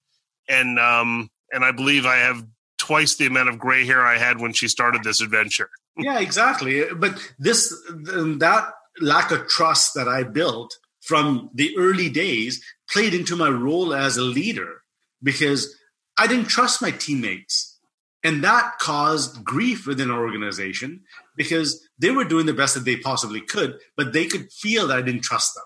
and 0.49 0.79
um 0.79 1.31
and 1.53 1.65
I 1.65 1.71
believe 1.71 2.07
I 2.07 2.17
have 2.17 2.45
twice 2.79 3.17
the 3.17 3.27
amount 3.27 3.49
of 3.49 3.59
gray 3.59 3.87
hair 3.87 4.05
I 4.05 4.19
had 4.19 4.41
when 4.41 4.53
she 4.53 4.67
started 4.67 5.05
this 5.05 5.21
adventure. 5.21 5.69
yeah, 5.97 6.19
exactly. 6.19 6.85
But 6.93 7.19
this 7.39 7.69
that 7.89 8.73
lack 9.01 9.31
of 9.31 9.47
trust 9.47 9.95
that 9.95 10.09
I 10.09 10.25
built 10.25 10.75
from 11.01 11.51
the 11.55 11.77
early 11.77 12.09
days 12.09 12.63
played 12.91 13.15
into 13.15 13.37
my 13.37 13.49
role 13.49 13.95
as 13.95 14.17
a 14.17 14.23
leader 14.23 14.83
because 15.23 15.77
I 16.19 16.27
didn't 16.27 16.47
trust 16.47 16.83
my 16.83 16.91
teammates. 16.91 17.72
And 18.25 18.45
that 18.45 18.79
caused 18.79 19.43
grief 19.45 19.87
within 19.87 20.11
our 20.11 20.23
organization 20.23 21.01
because 21.37 21.89
they 21.99 22.11
were 22.11 22.25
doing 22.25 22.47
the 22.47 22.55
best 22.55 22.75
that 22.75 22.85
they 22.85 22.97
possibly 22.97 23.41
could, 23.41 23.79
but 23.97 24.13
they 24.13 24.27
could 24.27 24.53
feel 24.53 24.87
that 24.89 24.99
I 24.99 25.03
didn't 25.03 25.23
trust 25.23 25.55
them. 25.55 25.65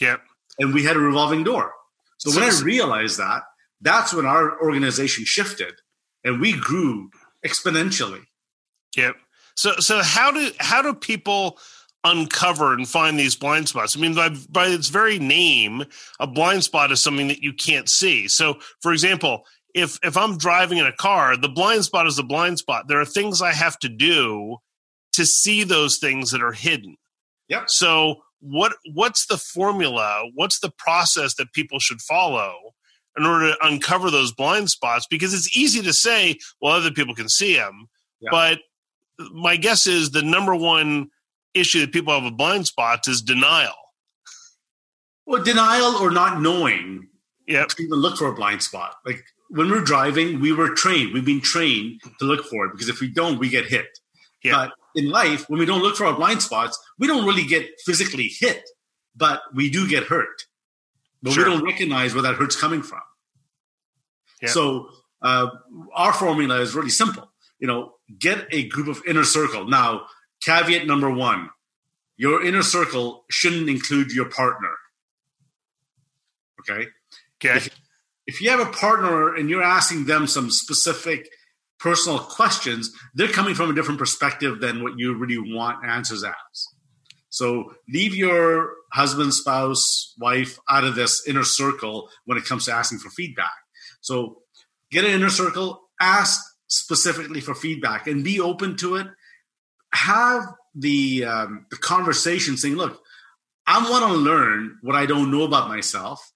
Yep. 0.00 0.20
And 0.58 0.72
we 0.72 0.84
had 0.84 0.96
a 0.96 1.00
revolving 1.00 1.42
door. 1.42 1.72
So 2.18 2.30
when 2.30 2.48
I 2.48 2.60
realized 2.60 3.18
that, 3.18 3.42
that's 3.80 4.14
when 4.14 4.24
our 4.24 4.60
organization 4.60 5.24
shifted 5.24 5.74
and 6.24 6.40
we 6.40 6.52
grew 6.52 7.10
exponentially. 7.44 8.22
Yep. 8.96 9.16
So 9.54 9.72
so 9.78 10.02
how 10.02 10.30
do 10.30 10.50
how 10.58 10.82
do 10.82 10.94
people 10.94 11.58
uncover 12.04 12.72
and 12.72 12.88
find 12.88 13.18
these 13.18 13.36
blind 13.36 13.68
spots? 13.68 13.96
I 13.96 14.00
mean, 14.00 14.14
by, 14.14 14.30
by 14.48 14.66
its 14.68 14.88
very 14.88 15.18
name, 15.18 15.84
a 16.20 16.26
blind 16.26 16.64
spot 16.64 16.92
is 16.92 17.00
something 17.00 17.28
that 17.28 17.42
you 17.42 17.52
can't 17.52 17.88
see. 17.88 18.28
So, 18.28 18.58
for 18.80 18.92
example, 18.92 19.44
if 19.76 19.98
if 20.02 20.16
I'm 20.16 20.38
driving 20.38 20.78
in 20.78 20.86
a 20.86 20.92
car, 20.92 21.36
the 21.36 21.50
blind 21.50 21.84
spot 21.84 22.06
is 22.06 22.16
the 22.16 22.24
blind 22.24 22.58
spot. 22.58 22.88
There 22.88 23.00
are 23.00 23.04
things 23.04 23.42
I 23.42 23.52
have 23.52 23.78
to 23.80 23.88
do 23.88 24.56
to 25.12 25.26
see 25.26 25.64
those 25.64 25.98
things 25.98 26.30
that 26.30 26.42
are 26.42 26.52
hidden. 26.52 26.96
Yep. 27.48 27.64
So 27.68 28.22
what 28.40 28.72
what's 28.94 29.26
the 29.26 29.36
formula? 29.36 30.30
What's 30.34 30.60
the 30.60 30.72
process 30.78 31.34
that 31.34 31.52
people 31.52 31.78
should 31.78 32.00
follow 32.00 32.54
in 33.18 33.26
order 33.26 33.52
to 33.52 33.66
uncover 33.66 34.10
those 34.10 34.32
blind 34.32 34.70
spots? 34.70 35.06
Because 35.08 35.34
it's 35.34 35.54
easy 35.54 35.82
to 35.82 35.92
say, 35.92 36.38
well, 36.60 36.72
other 36.72 36.90
people 36.90 37.14
can 37.14 37.28
see 37.28 37.54
them, 37.54 37.88
yeah. 38.20 38.30
but 38.30 38.60
my 39.32 39.56
guess 39.56 39.86
is 39.86 40.10
the 40.10 40.22
number 40.22 40.54
one 40.54 41.10
issue 41.52 41.80
that 41.80 41.92
people 41.92 42.14
have 42.14 42.24
with 42.24 42.36
blind 42.36 42.66
spots 42.66 43.08
is 43.08 43.20
denial. 43.20 43.74
Well, 45.26 45.42
denial 45.42 45.96
or 45.96 46.10
not 46.10 46.40
knowing. 46.40 47.08
Yeah. 47.46 47.64
To 47.64 47.82
even 47.82 47.98
look 47.98 48.16
for 48.16 48.26
a 48.26 48.34
blind 48.34 48.62
spot. 48.62 48.96
Like 49.04 49.24
when 49.48 49.70
we're 49.70 49.82
driving, 49.82 50.40
we 50.40 50.52
were 50.52 50.74
trained. 50.74 51.12
We've 51.12 51.24
been 51.24 51.40
trained 51.40 52.00
to 52.18 52.24
look 52.24 52.44
for 52.46 52.66
it 52.66 52.72
because 52.72 52.88
if 52.88 53.00
we 53.00 53.08
don't, 53.08 53.38
we 53.38 53.48
get 53.48 53.66
hit. 53.66 53.86
Yeah. 54.42 54.52
But 54.52 54.72
in 54.94 55.10
life, 55.10 55.48
when 55.48 55.58
we 55.58 55.66
don't 55.66 55.82
look 55.82 55.96
for 55.96 56.06
our 56.06 56.14
blind 56.14 56.42
spots, 56.42 56.78
we 56.98 57.06
don't 57.06 57.26
really 57.26 57.46
get 57.46 57.66
physically 57.84 58.28
hit, 58.28 58.62
but 59.14 59.42
we 59.54 59.70
do 59.70 59.88
get 59.88 60.04
hurt. 60.04 60.42
But 61.22 61.32
sure. 61.32 61.44
we 61.44 61.50
don't 61.50 61.64
recognize 61.64 62.14
where 62.14 62.22
that 62.22 62.34
hurt's 62.36 62.56
coming 62.56 62.82
from. 62.82 63.00
Yeah. 64.42 64.50
So 64.50 64.88
uh, 65.22 65.48
our 65.94 66.12
formula 66.12 66.60
is 66.60 66.74
really 66.74 66.90
simple. 66.90 67.30
You 67.58 67.66
know, 67.66 67.94
get 68.18 68.46
a 68.50 68.68
group 68.68 68.88
of 68.88 69.02
inner 69.06 69.24
circle. 69.24 69.66
Now, 69.66 70.06
caveat 70.44 70.86
number 70.86 71.10
one: 71.10 71.50
your 72.16 72.44
inner 72.44 72.62
circle 72.62 73.24
shouldn't 73.30 73.68
include 73.68 74.12
your 74.12 74.28
partner. 74.28 74.74
Okay. 76.60 76.88
Okay. 77.42 77.56
If, 77.56 77.70
if 78.26 78.40
you 78.40 78.50
have 78.50 78.60
a 78.60 78.70
partner 78.72 79.34
and 79.34 79.48
you're 79.48 79.62
asking 79.62 80.06
them 80.06 80.26
some 80.26 80.50
specific 80.50 81.28
personal 81.78 82.18
questions, 82.18 82.90
they're 83.14 83.28
coming 83.28 83.54
from 83.54 83.70
a 83.70 83.74
different 83.74 83.98
perspective 83.98 84.60
than 84.60 84.82
what 84.82 84.98
you 84.98 85.16
really 85.16 85.38
want 85.38 85.84
answers 85.86 86.24
as. 86.24 86.32
So 87.28 87.74
leave 87.88 88.14
your 88.14 88.72
husband, 88.92 89.34
spouse, 89.34 90.14
wife 90.18 90.58
out 90.70 90.84
of 90.84 90.94
this 90.94 91.26
inner 91.28 91.44
circle 91.44 92.08
when 92.24 92.38
it 92.38 92.44
comes 92.46 92.64
to 92.64 92.72
asking 92.72 92.98
for 92.98 93.10
feedback. 93.10 93.52
So 94.00 94.42
get 94.90 95.04
an 95.04 95.10
inner 95.10 95.28
circle, 95.28 95.82
ask 96.00 96.40
specifically 96.68 97.40
for 97.40 97.54
feedback, 97.54 98.06
and 98.06 98.24
be 98.24 98.40
open 98.40 98.76
to 98.78 98.96
it. 98.96 99.06
Have 99.92 100.46
the 100.74 101.24
um, 101.24 101.66
the 101.70 101.76
conversation 101.76 102.56
saying, 102.56 102.76
"Look, 102.76 103.00
I 103.66 103.90
want 103.90 104.06
to 104.06 104.18
learn 104.18 104.78
what 104.82 104.96
I 104.96 105.06
don't 105.06 105.30
know 105.30 105.42
about 105.42 105.68
myself, 105.68 106.32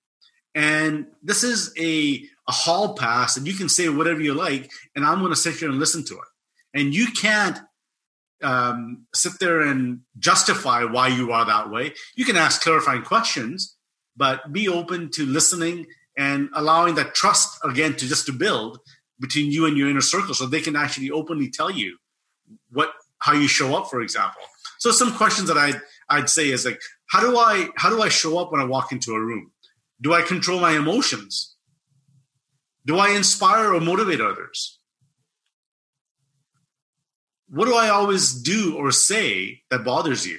and 0.54 1.06
this 1.22 1.44
is 1.44 1.72
a 1.78 2.24
a 2.48 2.52
hall 2.52 2.94
pass 2.94 3.36
and 3.36 3.46
you 3.46 3.54
can 3.54 3.68
say 3.68 3.88
whatever 3.88 4.20
you 4.20 4.34
like 4.34 4.70
and 4.96 5.04
i'm 5.04 5.20
going 5.20 5.30
to 5.30 5.36
sit 5.36 5.54
here 5.56 5.68
and 5.68 5.78
listen 5.78 6.04
to 6.04 6.14
it. 6.14 6.28
And 6.72 6.94
you 6.94 7.08
can't 7.08 7.58
um, 8.42 9.06
sit 9.12 9.32
there 9.40 9.60
and 9.60 10.00
justify 10.18 10.84
why 10.84 11.08
you 11.08 11.32
are 11.32 11.44
that 11.44 11.70
way. 11.70 11.92
You 12.16 12.24
can 12.24 12.36
ask 12.36 12.62
clarifying 12.62 13.02
questions 13.02 13.76
but 14.16 14.52
be 14.52 14.68
open 14.68 15.10
to 15.12 15.24
listening 15.24 15.86
and 16.16 16.50
allowing 16.54 16.94
that 16.96 17.14
trust 17.14 17.58
again 17.64 17.94
to 17.96 18.06
just 18.06 18.26
to 18.26 18.32
build 18.32 18.78
between 19.18 19.50
you 19.52 19.66
and 19.66 19.76
your 19.76 19.88
inner 19.88 20.00
circle 20.00 20.34
so 20.34 20.46
they 20.46 20.60
can 20.60 20.76
actually 20.76 21.10
openly 21.10 21.48
tell 21.48 21.70
you 21.70 21.96
what 22.70 22.92
how 23.18 23.32
you 23.32 23.48
show 23.48 23.76
up 23.76 23.88
for 23.88 24.00
example. 24.00 24.42
So 24.78 24.90
some 24.92 25.14
questions 25.14 25.48
that 25.48 25.58
i'd 25.58 25.80
i'd 26.08 26.30
say 26.30 26.50
is 26.50 26.64
like 26.64 26.80
how 27.10 27.20
do 27.20 27.38
i 27.38 27.68
how 27.76 27.90
do 27.90 28.00
i 28.02 28.08
show 28.08 28.38
up 28.38 28.50
when 28.50 28.60
i 28.60 28.64
walk 28.64 28.92
into 28.92 29.12
a 29.12 29.20
room 29.20 29.52
do 30.00 30.12
i 30.14 30.22
control 30.22 30.60
my 30.60 30.72
emotions 30.72 31.56
do 32.86 32.98
I 32.98 33.10
inspire 33.10 33.74
or 33.74 33.80
motivate 33.80 34.20
others? 34.20 34.78
What 37.48 37.66
do 37.66 37.74
I 37.74 37.88
always 37.88 38.32
do 38.32 38.76
or 38.76 38.90
say 38.92 39.62
that 39.70 39.84
bothers 39.84 40.26
you? 40.26 40.38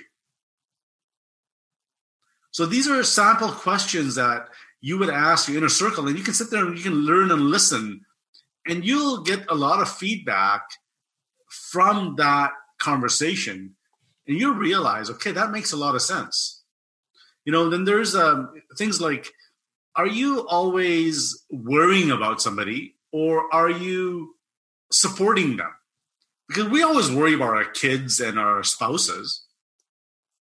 So 2.51 2.65
these 2.65 2.87
are 2.87 3.03
sample 3.03 3.49
questions 3.49 4.15
that 4.15 4.47
you 4.81 4.97
would 4.97 5.09
ask 5.09 5.47
your 5.47 5.57
inner 5.57 5.69
circle, 5.69 6.07
and 6.07 6.17
you 6.17 6.23
can 6.23 6.33
sit 6.33 6.49
there 6.49 6.65
and 6.65 6.77
you 6.77 6.83
can 6.83 7.05
learn 7.05 7.31
and 7.31 7.43
listen, 7.43 8.01
and 8.67 8.83
you'll 8.83 9.21
get 9.21 9.45
a 9.49 9.55
lot 9.55 9.79
of 9.79 9.89
feedback 9.89 10.63
from 11.49 12.15
that 12.17 12.51
conversation, 12.79 13.75
and 14.27 14.37
you'll 14.37 14.55
realize, 14.55 15.09
okay, 15.09 15.31
that 15.31 15.51
makes 15.51 15.71
a 15.71 15.77
lot 15.77 15.95
of 15.95 16.01
sense. 16.01 16.63
You 17.45 17.51
know, 17.51 17.69
then 17.69 17.85
there's 17.85 18.15
um, 18.15 18.53
things 18.77 18.99
like 18.99 19.31
are 19.95 20.07
you 20.07 20.47
always 20.47 21.43
worrying 21.49 22.11
about 22.11 22.41
somebody 22.41 22.95
or 23.11 23.53
are 23.53 23.69
you 23.69 24.35
supporting 24.91 25.57
them? 25.57 25.71
Because 26.47 26.69
we 26.69 26.83
always 26.83 27.11
worry 27.11 27.33
about 27.33 27.55
our 27.55 27.65
kids 27.65 28.19
and 28.19 28.39
our 28.39 28.63
spouses, 28.63 29.45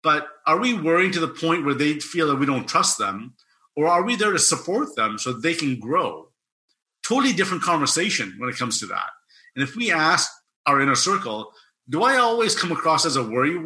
but 0.03 0.27
are 0.45 0.59
we 0.59 0.73
worrying 0.73 1.11
to 1.11 1.19
the 1.19 1.27
point 1.27 1.65
where 1.65 1.75
they 1.75 1.99
feel 1.99 2.27
that 2.27 2.37
we 2.37 2.45
don't 2.45 2.67
trust 2.67 2.97
them 2.97 3.33
or 3.75 3.87
are 3.87 4.03
we 4.03 4.15
there 4.15 4.31
to 4.31 4.39
support 4.39 4.95
them 4.95 5.17
so 5.17 5.33
they 5.33 5.53
can 5.53 5.79
grow? 5.79 6.29
Totally 7.07 7.33
different 7.33 7.63
conversation 7.63 8.35
when 8.37 8.49
it 8.49 8.57
comes 8.57 8.79
to 8.79 8.85
that. 8.87 9.09
And 9.55 9.63
if 9.63 9.75
we 9.75 9.91
ask 9.91 10.29
our 10.65 10.81
inner 10.81 10.95
circle, 10.95 11.51
do 11.89 12.03
I 12.03 12.17
always 12.17 12.55
come 12.55 12.71
across 12.71 13.05
as 13.05 13.15
a 13.15 13.23
worry 13.23 13.57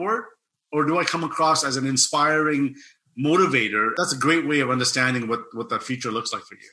or 0.72 0.86
do 0.86 0.98
I 0.98 1.04
come 1.04 1.24
across 1.24 1.64
as 1.64 1.78
an 1.78 1.86
inspiring 1.86 2.76
motivator, 3.18 3.92
that's 3.96 4.14
a 4.14 4.18
great 4.18 4.48
way 4.48 4.60
of 4.60 4.70
understanding 4.70 5.28
what 5.28 5.42
what 5.54 5.70
that 5.70 5.84
future 5.84 6.12
looks 6.12 6.34
like 6.34 6.44
for 6.44 6.56
you. 6.56 6.70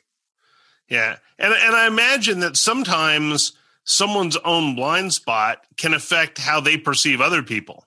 Yeah, 0.89 1.17
and 1.39 1.53
and 1.53 1.75
I 1.75 1.87
imagine 1.87 2.39
that 2.41 2.57
sometimes 2.57 3.53
someone's 3.83 4.37
own 4.37 4.75
blind 4.75 5.13
spot 5.13 5.65
can 5.77 5.93
affect 5.93 6.37
how 6.37 6.59
they 6.59 6.77
perceive 6.77 7.21
other 7.21 7.43
people. 7.43 7.85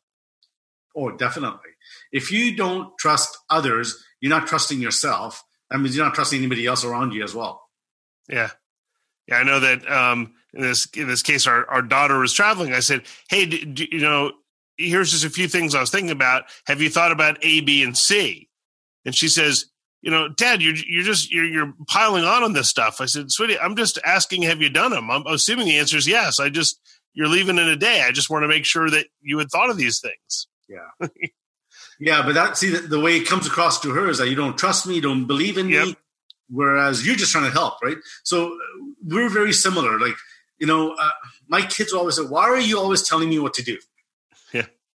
Oh, 0.97 1.11
definitely. 1.11 1.71
If 2.13 2.31
you 2.31 2.57
don't 2.57 2.97
trust 2.99 3.37
others, 3.51 4.03
you're 4.21 4.31
not 4.31 4.47
trusting 4.47 4.81
yourself. 4.81 5.43
That 5.71 5.79
means 5.79 5.97
you're 5.97 6.05
not 6.05 6.15
trusting 6.15 6.39
anybody 6.39 6.67
else 6.67 6.85
around 6.85 7.13
you 7.13 7.25
as 7.25 7.35
well. 7.35 7.63
Yeah, 8.29 8.51
yeah. 9.27 9.37
I 9.37 9.43
know 9.43 9.61
that 9.61 9.91
um, 9.91 10.35
in 10.53 10.63
this 10.63 10.87
in 10.97 11.09
this 11.09 11.23
case, 11.23 11.47
our 11.47 11.69
our 11.69 11.83
daughter 11.83 12.19
was 12.19 12.33
traveling. 12.33 12.73
I 12.73 12.81
said, 12.81 13.03
"Hey, 13.29 13.47
do, 13.47 13.65
do, 13.65 13.87
you 13.91 14.01
know, 14.01 14.33
here's 14.77 15.11
just 15.13 15.25
a 15.25 15.31
few 15.31 15.49
things 15.49 15.75
I 15.75 15.81
was 15.81 15.91
thinking 15.91 16.11
about. 16.11 16.45
Have 16.67 16.81
you 16.81 16.91
thought 16.91 17.13
about 17.13 17.39
A, 17.43 17.61
B, 17.61 17.83
and 17.83 17.97
C? 17.97 18.49
And 19.05 19.15
she 19.15 19.29
says, 19.29 19.67
you 20.03 20.11
know, 20.11 20.29
Dad, 20.29 20.61
you're 20.61 20.75
you're 20.87 21.03
just 21.03 21.33
you're 21.33 21.47
you're 21.47 21.73
piling 21.89 22.25
on 22.25 22.43
on 22.43 22.53
this 22.53 22.69
stuff. 22.69 23.01
I 23.01 23.07
said, 23.07 23.31
sweetie, 23.31 23.59
I'm 23.59 23.75
just 23.75 23.99
asking, 24.05 24.43
have 24.43 24.61
you 24.61 24.69
done 24.69 24.91
them? 24.91 25.11
I'm 25.11 25.27
assuming 25.27 25.67
the 25.67 25.79
answer 25.79 25.97
is 25.97 26.07
yes. 26.07 26.39
I 26.39 26.51
just 26.51 26.79
you're 27.15 27.29
leaving 27.29 27.59
in 27.59 27.69
a 27.69 27.77
day. 27.77 28.03
I 28.07 28.13
just 28.13 28.29
want 28.29 28.43
to 28.43 28.49
make 28.49 28.67
sure 28.67 28.91
that 28.91 29.07
you 29.23 29.39
had 29.39 29.51
thought 29.51 29.71
of 29.71 29.79
these 29.79 30.01
things. 30.01 30.47
Yeah, 30.69 31.09
yeah, 32.01 32.23
but 32.23 32.35
that 32.35 32.59
see 32.59 32.71
the, 32.71 32.81
the, 32.81 33.01
way 33.01 33.17
it 33.17 33.27
comes 33.27 33.47
across 33.47 33.81
to 33.81 33.91
her 33.93 34.09
is 34.09 34.19
that 34.19 34.29
you 34.29 34.35
don't 34.35 34.59
trust 34.59 34.87
me, 34.87 34.97
you 34.97 35.01
don't 35.01 35.27
believe 35.27 35.57
in 35.57 35.69
yep. 35.69 35.87
me, 35.87 35.97
whereas 36.51 37.07
you're 37.07 37.17
just 37.17 37.33
trying 37.33 37.45
to 37.45 37.51
help, 37.51 37.83
right? 37.83 37.97
So 38.25 38.49
uh, 38.49 38.85
we're 39.03 39.31
very 39.31 39.53
similar. 39.55 39.99
Like 39.99 40.17
you 40.59 40.67
know, 40.67 40.93
uh, 40.93 41.11
my 41.49 41.63
kids 41.63 41.95
always 41.95 42.17
say, 42.17 42.23
"Why 42.23 42.45
are 42.45 42.61
you 42.61 42.79
always 42.79 43.09
telling 43.09 43.31
me 43.31 43.39
what 43.39 43.55
to 43.55 43.63
do?" 43.63 43.79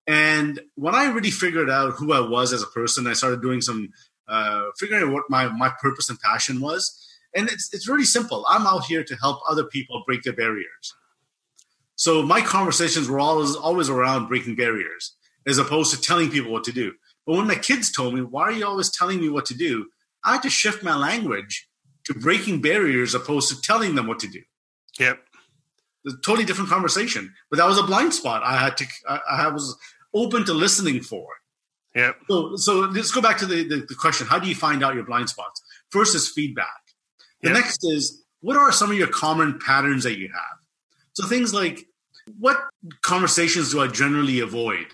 And 0.07 0.61
when 0.75 0.95
I 0.95 1.07
really 1.07 1.31
figured 1.31 1.71
out 1.71 1.95
who 1.95 2.13
I 2.13 2.21
was 2.21 2.53
as 2.53 2.63
a 2.63 2.67
person, 2.67 3.07
I 3.07 3.15
started 3.15 3.41
doing 3.41 3.61
some 3.61 3.91
uh, 4.29 4.65
figuring 4.79 5.03
out 5.03 5.13
what 5.13 5.25
my, 5.29 5.49
my 5.49 5.71
purpose 5.81 6.09
and 6.09 6.21
passion 6.21 6.61
was. 6.61 7.01
And 7.35 7.49
it's, 7.49 7.73
it's 7.73 7.89
really 7.89 8.05
simple. 8.05 8.45
I'm 8.49 8.67
out 8.67 8.85
here 8.85 9.03
to 9.03 9.17
help 9.17 9.41
other 9.49 9.65
people 9.65 10.05
break 10.07 10.23
their 10.23 10.33
barriers. 10.35 10.95
So 11.97 12.23
my 12.23 12.41
conversations 12.41 13.09
were 13.09 13.21
always 13.21 13.55
always 13.55 13.89
around 13.89 14.29
breaking 14.29 14.57
barriers, 14.57 15.15
as 15.47 15.59
opposed 15.59 15.95
to 15.95 16.01
telling 16.01 16.31
people 16.31 16.51
what 16.51 16.65
to 16.65 16.73
do. 16.73 16.93
But 17.27 17.37
when 17.37 17.47
my 17.47 17.55
kids 17.55 17.93
told 17.93 18.15
me, 18.15 18.21
"Why 18.21 18.43
are 18.43 18.53
you 18.53 18.67
always 18.67 18.91
telling 18.91 19.21
me 19.21 19.29
what 19.29 19.47
to 19.47 19.55
do?" 19.55 19.91
I 20.25 20.33
had 20.33 20.43
to 20.43 20.51
shift 20.51 20.83
my 20.83 20.97
language 20.97 21.69
to 22.05 22.15
breaking 22.15 22.63
barriers, 22.63 23.15
opposed 23.15 23.49
to 23.51 23.61
telling 23.61 23.95
them 23.95 24.07
what 24.07 24.19
to 24.21 24.29
do. 24.29 24.43
Yep, 24.99 25.21
a 26.07 26.11
totally 26.25 26.45
different 26.45 26.71
conversation. 26.71 27.33
But 27.51 27.59
that 27.59 27.67
was 27.67 27.79
a 27.79 27.83
blind 27.85 28.13
spot. 28.13 28.43
I 28.45 28.57
had 28.57 28.77
to. 28.79 28.87
I, 29.09 29.21
I 29.31 29.49
was 29.49 29.77
open 30.15 30.45
to 30.47 30.55
listening 30.55 31.01
for. 31.01 31.27
Yeah. 31.95 32.13
So, 32.29 32.57
so 32.57 32.81
let's 32.81 33.11
go 33.11 33.21
back 33.21 33.39
to 33.39 33.47
the, 33.47 33.67
the, 33.69 33.87
the, 33.89 33.95
question. 33.95 34.27
How 34.27 34.39
do 34.39 34.49
you 34.49 34.55
find 34.55 34.83
out 34.83 34.95
your 34.95 35.05
blind 35.05 35.29
spots? 35.29 35.63
First 35.91 36.15
is 36.15 36.29
feedback. 36.29 36.67
The 37.43 37.51
yep. 37.51 37.59
next 37.59 37.85
is 37.85 38.25
what 38.41 38.57
are 38.57 38.73
some 38.73 38.91
of 38.91 38.97
your 38.97 39.07
common 39.07 39.59
patterns 39.59 40.03
that 40.05 40.19
you 40.19 40.29
have? 40.29 40.59
So 41.13 41.27
things 41.27 41.55
like 41.55 41.87
what 42.39 42.59
conversations 43.03 43.71
do 43.71 43.81
I 43.81 43.87
generally 43.87 44.41
avoid? 44.41 44.87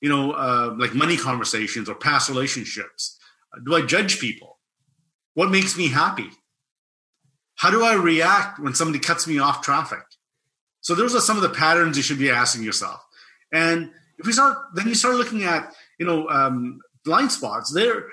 You 0.00 0.10
know, 0.10 0.32
uh, 0.32 0.74
like 0.78 0.94
money 0.94 1.16
conversations 1.16 1.88
or 1.88 1.94
past 1.94 2.28
relationships. 2.28 3.18
Do 3.64 3.74
I 3.74 3.82
judge 3.82 4.18
people? 4.18 4.58
What 5.34 5.50
makes 5.50 5.78
me 5.78 5.88
happy? 5.88 6.30
How 7.56 7.70
do 7.70 7.84
I 7.84 7.94
react 7.94 8.58
when 8.58 8.74
somebody 8.74 8.98
cuts 8.98 9.26
me 9.26 9.38
off 9.38 9.62
traffic? 9.62 10.04
So 10.80 10.94
those 10.94 11.14
are 11.14 11.20
some 11.20 11.36
of 11.36 11.42
the 11.42 11.48
patterns 11.48 11.96
you 11.96 12.02
should 12.02 12.18
be 12.18 12.30
asking 12.30 12.64
yourself. 12.64 13.00
And 13.52 13.90
if 14.18 14.26
we 14.26 14.32
start, 14.32 14.56
then 14.74 14.88
you 14.88 14.94
start 14.94 15.16
looking 15.16 15.44
at, 15.44 15.72
you 15.98 16.06
know, 16.06 16.28
um, 16.28 16.80
blind 17.04 17.32
spots. 17.32 17.72
There, 17.72 18.06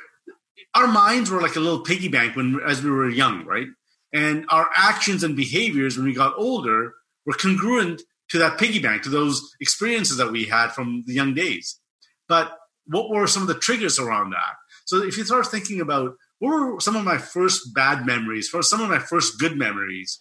our 0.75 0.87
minds 0.87 1.29
were 1.29 1.41
like 1.41 1.55
a 1.55 1.59
little 1.59 1.81
piggy 1.81 2.07
bank 2.07 2.35
when, 2.35 2.59
as 2.65 2.81
we 2.81 2.89
were 2.89 3.09
young, 3.09 3.45
right? 3.45 3.67
And 4.13 4.45
our 4.49 4.69
actions 4.75 5.23
and 5.23 5.35
behaviors 5.35 5.97
when 5.97 6.05
we 6.05 6.13
got 6.13 6.33
older 6.37 6.93
were 7.25 7.33
congruent 7.33 8.01
to 8.29 8.39
that 8.39 8.57
piggy 8.57 8.79
bank, 8.79 9.03
to 9.03 9.09
those 9.09 9.41
experiences 9.59 10.17
that 10.17 10.31
we 10.31 10.45
had 10.45 10.71
from 10.71 11.03
the 11.05 11.13
young 11.13 11.33
days. 11.33 11.79
But 12.27 12.57
what 12.85 13.09
were 13.09 13.27
some 13.27 13.41
of 13.41 13.47
the 13.47 13.59
triggers 13.59 13.99
around 13.99 14.31
that? 14.31 14.55
So 14.85 15.03
if 15.03 15.17
you 15.17 15.23
start 15.23 15.47
thinking 15.47 15.81
about 15.81 16.13
what 16.39 16.49
were 16.49 16.79
some 16.79 16.95
of 16.95 17.03
my 17.03 17.17
first 17.17 17.73
bad 17.73 18.05
memories, 18.05 18.47
for 18.47 18.61
some 18.61 18.81
of 18.81 18.89
my 18.89 18.99
first 18.99 19.39
good 19.39 19.57
memories, 19.57 20.19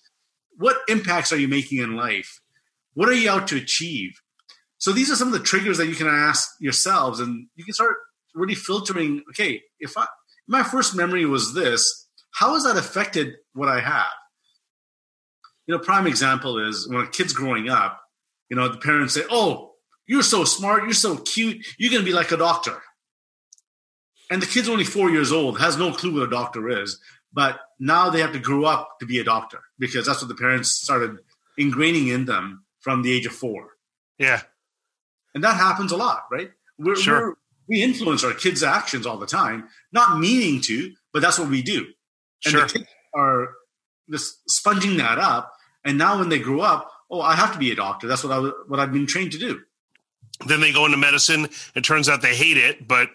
what 0.57 0.79
impacts 0.89 1.33
are 1.33 1.39
you 1.39 1.49
making 1.49 1.79
in 1.79 1.97
life? 1.97 2.41
What 2.95 3.09
are 3.09 3.15
you 3.15 3.31
out 3.31 3.49
to 3.49 3.57
achieve? 3.57 4.13
So 4.81 4.93
these 4.93 5.11
are 5.11 5.17
some 5.17 5.29
of 5.29 5.35
the 5.35 5.41
triggers 5.47 5.77
that 5.79 5.89
you 5.89 5.95
can 5.95 6.09
ask 6.09 6.49
yourselves, 6.59 7.21
and 7.21 7.47
you 7.55 7.65
can 7.65 7.75
start 7.75 7.97
really 8.35 8.55
filtering. 8.55 9.23
Okay, 9.31 9.63
if 9.79 9.97
I, 9.97 10.07
my 10.49 10.63
first 10.63 10.97
memory 10.97 11.27
was 11.27 11.55
this, 11.55 12.09
how 12.33 12.55
has 12.55 12.65
that 12.65 12.79
affected 12.79 13.35
what 13.53 13.69
I 13.69 13.81
have? 13.81 14.07
You 15.67 15.77
know, 15.77 15.81
prime 15.81 16.07
example 16.07 16.59
is 16.67 16.89
when 16.89 17.03
a 17.03 17.07
kid's 17.07 17.35
growing 17.35 17.69
up. 17.69 18.01
You 18.49 18.57
know, 18.57 18.69
the 18.69 18.79
parents 18.79 19.15
say, 19.15 19.23
"Oh, 19.31 19.75
you're 20.07 20.23
so 20.23 20.45
smart, 20.45 20.85
you're 20.85 20.95
so 20.95 21.19
cute, 21.19 21.65
you're 21.79 21.93
going 21.93 22.03
to 22.03 22.11
be 22.11 22.17
like 22.17 22.33
a 22.33 22.39
doctor." 22.39 22.83
And 24.31 24.41
the 24.41 24.47
kid's 24.47 24.69
only 24.69 24.85
four 24.85 25.11
years 25.11 25.31
old, 25.31 25.61
has 25.61 25.77
no 25.77 25.93
clue 25.93 26.15
what 26.15 26.23
a 26.23 26.31
doctor 26.31 26.69
is, 26.83 26.99
but 27.33 27.61
now 27.79 28.09
they 28.09 28.21
have 28.21 28.33
to 28.33 28.39
grow 28.39 28.65
up 28.65 28.99
to 29.01 29.07
be 29.07 29.19
a 29.19 29.25
doctor 29.25 29.61
because 29.79 30.07
that's 30.07 30.23
what 30.23 30.29
the 30.29 30.35
parents 30.35 30.71
started 30.71 31.19
ingraining 31.59 32.15
in 32.15 32.25
them 32.25 32.65
from 32.81 33.03
the 33.03 33.13
age 33.13 33.27
of 33.27 33.33
four. 33.33 33.73
Yeah. 34.19 34.41
And 35.35 35.45
that 35.45 35.57
happens 35.57 35.93
a 35.93 35.97
lot, 35.97 36.25
right? 36.31 36.51
We're, 36.79 36.97
sure. 36.97 37.29
We're, 37.29 37.35
we 37.69 37.83
influence 37.83 38.25
our 38.25 38.35
kids' 38.35 38.63
actions 38.63 39.07
all 39.07 39.17
the 39.17 39.27
time, 39.27 39.69
not 39.93 40.19
meaning 40.19 40.61
to, 40.63 40.93
but 41.13 41.23
that's 41.23 41.39
what 41.39 41.49
we 41.49 41.63
do. 41.63 41.87
And 42.45 42.53
sure. 42.53 42.67
the 42.67 42.73
kids 42.73 42.89
are 43.15 43.49
just 44.11 44.51
sponging 44.51 44.97
that 44.97 45.19
up. 45.19 45.53
And 45.85 45.97
now 45.97 46.19
when 46.19 46.29
they 46.29 46.39
grow 46.39 46.61
up, 46.61 46.91
oh, 47.11 47.21
I 47.21 47.35
have 47.35 47.53
to 47.53 47.59
be 47.59 47.71
a 47.71 47.77
doctor. 47.77 48.07
That's 48.07 48.25
what 48.25 48.33
I 48.33 48.41
what 48.67 48.81
I've 48.81 48.93
been 48.93 49.07
trained 49.07 49.33
to 49.33 49.39
do. 49.39 49.61
Then 50.47 50.61
they 50.61 50.73
go 50.73 50.85
into 50.85 50.97
medicine. 50.97 51.49
It 51.75 51.85
turns 51.85 52.09
out 52.09 52.23
they 52.23 52.35
hate 52.35 52.57
it, 52.57 52.87
but 52.87 53.09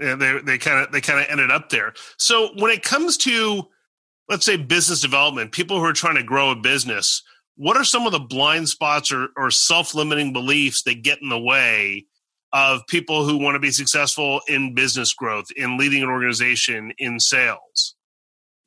eh, 0.00 0.14
they 0.14 0.38
they 0.38 0.58
kind 0.58 0.84
of 0.84 0.92
they 0.92 1.00
kind 1.00 1.20
of 1.20 1.26
ended 1.28 1.50
up 1.50 1.70
there. 1.70 1.94
So 2.16 2.50
when 2.56 2.70
it 2.70 2.82
comes 2.82 3.16
to 3.18 3.68
let's 4.28 4.44
say 4.44 4.56
business 4.56 5.00
development, 5.00 5.52
people 5.52 5.78
who 5.78 5.84
are 5.84 5.92
trying 5.92 6.16
to 6.16 6.22
grow 6.22 6.50
a 6.50 6.56
business, 6.56 7.22
what 7.58 7.76
are 7.76 7.84
some 7.84 8.06
of 8.06 8.12
the 8.12 8.20
blind 8.20 8.68
spots 8.68 9.10
or, 9.10 9.30
or 9.36 9.50
self-limiting 9.50 10.32
beliefs 10.32 10.84
that 10.84 11.02
get 11.02 11.20
in 11.20 11.28
the 11.28 11.38
way 11.38 12.06
of 12.52 12.86
people 12.86 13.26
who 13.26 13.36
want 13.36 13.56
to 13.56 13.58
be 13.58 13.72
successful 13.72 14.40
in 14.46 14.74
business 14.74 15.12
growth, 15.12 15.46
in 15.56 15.76
leading 15.76 16.04
an 16.04 16.08
organization, 16.08 16.92
in 16.98 17.18
sales? 17.18 17.96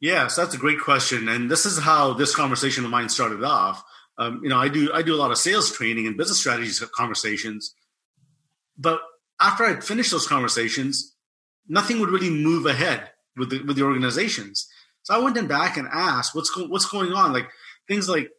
Yes, 0.01 0.35
that's 0.35 0.53
a 0.53 0.57
great 0.57 0.81
question, 0.81 1.29
and 1.29 1.49
this 1.49 1.65
is 1.65 1.79
how 1.79 2.13
this 2.13 2.35
conversation 2.35 2.83
of 2.83 2.91
mine 2.91 3.07
started 3.07 3.43
off. 3.45 3.81
Um, 4.17 4.41
you 4.43 4.49
know, 4.49 4.57
I 4.57 4.67
do 4.67 4.91
I 4.93 5.03
do 5.03 5.15
a 5.15 5.21
lot 5.21 5.31
of 5.31 5.37
sales 5.37 5.71
training 5.71 6.05
and 6.05 6.17
business 6.17 6.39
strategies 6.39 6.83
conversations, 6.93 7.73
but 8.77 8.99
after 9.39 9.63
I'd 9.63 9.83
finished 9.83 10.11
those 10.11 10.27
conversations, 10.27 11.15
nothing 11.69 11.99
would 11.99 12.09
really 12.09 12.29
move 12.29 12.65
ahead 12.65 13.11
with 13.37 13.51
the 13.51 13.63
with 13.63 13.77
the 13.77 13.83
organizations. 13.83 14.67
So 15.03 15.15
I 15.15 15.19
went 15.19 15.37
in 15.37 15.47
back 15.47 15.77
and 15.77 15.87
asked, 15.87 16.35
"What's 16.35 16.49
go- 16.49 16.67
what's 16.67 16.85
going 16.85 17.13
on?" 17.13 17.31
Like 17.31 17.49
things 17.87 18.09
like 18.09 18.29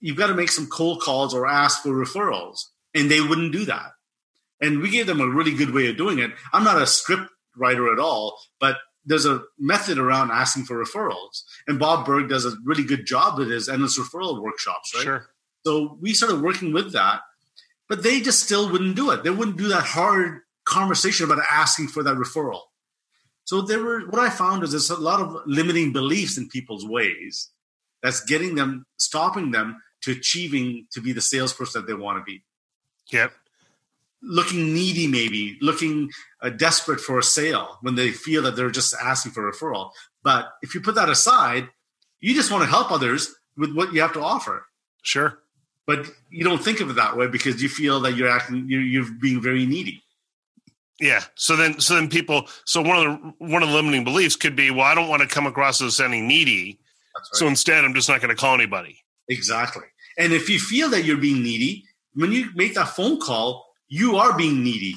you've 0.00 0.16
got 0.16 0.28
to 0.28 0.34
make 0.34 0.50
some 0.50 0.66
cold 0.66 1.00
calls 1.00 1.34
or 1.34 1.46
ask 1.46 1.82
for 1.82 1.90
referrals, 1.90 2.60
and 2.94 3.10
they 3.10 3.20
wouldn't 3.20 3.52
do 3.52 3.64
that. 3.66 3.92
And 4.60 4.80
we 4.80 4.90
gave 4.90 5.06
them 5.06 5.20
a 5.20 5.28
really 5.28 5.54
good 5.54 5.72
way 5.72 5.88
of 5.88 5.96
doing 5.96 6.18
it. 6.18 6.32
I'm 6.52 6.64
not 6.64 6.80
a 6.80 6.86
script 6.86 7.30
writer 7.56 7.92
at 7.92 7.98
all, 7.98 8.38
but 8.58 8.76
there's 9.04 9.26
a 9.26 9.42
method 9.58 9.98
around 9.98 10.30
asking 10.30 10.64
for 10.64 10.82
referrals, 10.82 11.42
and 11.66 11.78
Bob 11.78 12.04
Burg 12.04 12.28
does 12.28 12.44
a 12.44 12.56
really 12.64 12.84
good 12.84 13.06
job 13.06 13.38
with 13.38 13.50
his 13.50 13.68
endless 13.68 13.98
referral 13.98 14.42
workshops. 14.42 14.92
Right. 14.94 15.04
Sure. 15.04 15.26
So 15.64 15.98
we 16.00 16.12
started 16.12 16.42
working 16.42 16.72
with 16.72 16.92
that, 16.92 17.20
but 17.88 18.02
they 18.02 18.20
just 18.20 18.42
still 18.42 18.70
wouldn't 18.70 18.96
do 18.96 19.10
it. 19.10 19.24
They 19.24 19.30
wouldn't 19.30 19.58
do 19.58 19.68
that 19.68 19.84
hard 19.84 20.40
conversation 20.64 21.24
about 21.30 21.44
asking 21.50 21.88
for 21.88 22.02
that 22.02 22.16
referral. 22.16 22.60
So 23.44 23.62
there 23.62 23.82
were 23.82 24.02
what 24.02 24.20
I 24.20 24.30
found 24.30 24.62
is 24.62 24.70
there's 24.70 24.90
a 24.90 24.96
lot 24.96 25.20
of 25.20 25.42
limiting 25.46 25.92
beliefs 25.92 26.38
in 26.38 26.48
people's 26.48 26.86
ways 26.86 27.50
that's 28.02 28.24
getting 28.24 28.54
them, 28.54 28.86
stopping 28.96 29.50
them 29.50 29.82
to 30.02 30.12
achieving 30.12 30.86
to 30.92 31.00
be 31.00 31.12
the 31.12 31.20
salesperson 31.20 31.82
that 31.82 31.86
they 31.86 31.94
want 31.94 32.18
to 32.18 32.24
be. 32.24 32.42
Yep. 33.12 33.32
Looking 34.22 34.74
needy, 34.74 35.06
maybe 35.06 35.58
looking 35.60 36.10
uh, 36.42 36.50
desperate 36.50 37.00
for 37.00 37.18
a 37.18 37.22
sale 37.22 37.78
when 37.80 37.94
they 37.94 38.10
feel 38.10 38.42
that 38.42 38.56
they're 38.56 38.70
just 38.70 38.94
asking 38.94 39.32
for 39.32 39.48
a 39.48 39.52
referral. 39.52 39.90
But 40.22 40.50
if 40.62 40.74
you 40.74 40.80
put 40.80 40.94
that 40.96 41.08
aside, 41.08 41.68
you 42.20 42.34
just 42.34 42.50
want 42.50 42.62
to 42.62 42.68
help 42.68 42.90
others 42.90 43.34
with 43.56 43.74
what 43.74 43.92
you 43.92 44.00
have 44.02 44.12
to 44.12 44.20
offer. 44.20 44.66
Sure. 45.02 45.38
But 45.86 46.06
you 46.30 46.44
don't 46.44 46.62
think 46.62 46.80
of 46.80 46.90
it 46.90 46.96
that 46.96 47.16
way 47.16 47.26
because 47.26 47.62
you 47.62 47.68
feel 47.68 48.00
that 48.00 48.14
you're 48.14 48.28
acting, 48.28 48.66
you're, 48.68 48.82
you're 48.82 49.10
being 49.20 49.40
very 49.40 49.66
needy. 49.66 50.02
Yeah. 51.00 51.24
So 51.34 51.56
then, 51.56 51.80
so 51.80 51.94
then 51.94 52.08
people. 52.08 52.46
So 52.66 52.82
one 52.82 52.98
of 52.98 53.04
the 53.04 53.32
one 53.38 53.62
of 53.62 53.70
the 53.70 53.74
limiting 53.74 54.04
beliefs 54.04 54.36
could 54.36 54.54
be, 54.54 54.70
well, 54.70 54.84
I 54.84 54.94
don't 54.94 55.08
want 55.08 55.22
to 55.22 55.28
come 55.28 55.46
across 55.46 55.80
as 55.80 55.98
any 55.98 56.20
needy. 56.20 56.78
Right. 57.16 57.26
So 57.32 57.48
instead, 57.48 57.84
I'm 57.84 57.94
just 57.94 58.08
not 58.08 58.20
going 58.20 58.28
to 58.28 58.40
call 58.40 58.54
anybody. 58.54 59.02
Exactly. 59.30 59.84
And 60.18 60.32
if 60.34 60.50
you 60.50 60.58
feel 60.58 60.90
that 60.90 61.04
you're 61.04 61.16
being 61.16 61.42
needy, 61.42 61.84
when 62.14 62.32
you 62.32 62.50
make 62.54 62.74
that 62.74 62.88
phone 62.88 63.18
call, 63.18 63.66
you 63.88 64.16
are 64.16 64.36
being 64.36 64.62
needy. 64.62 64.96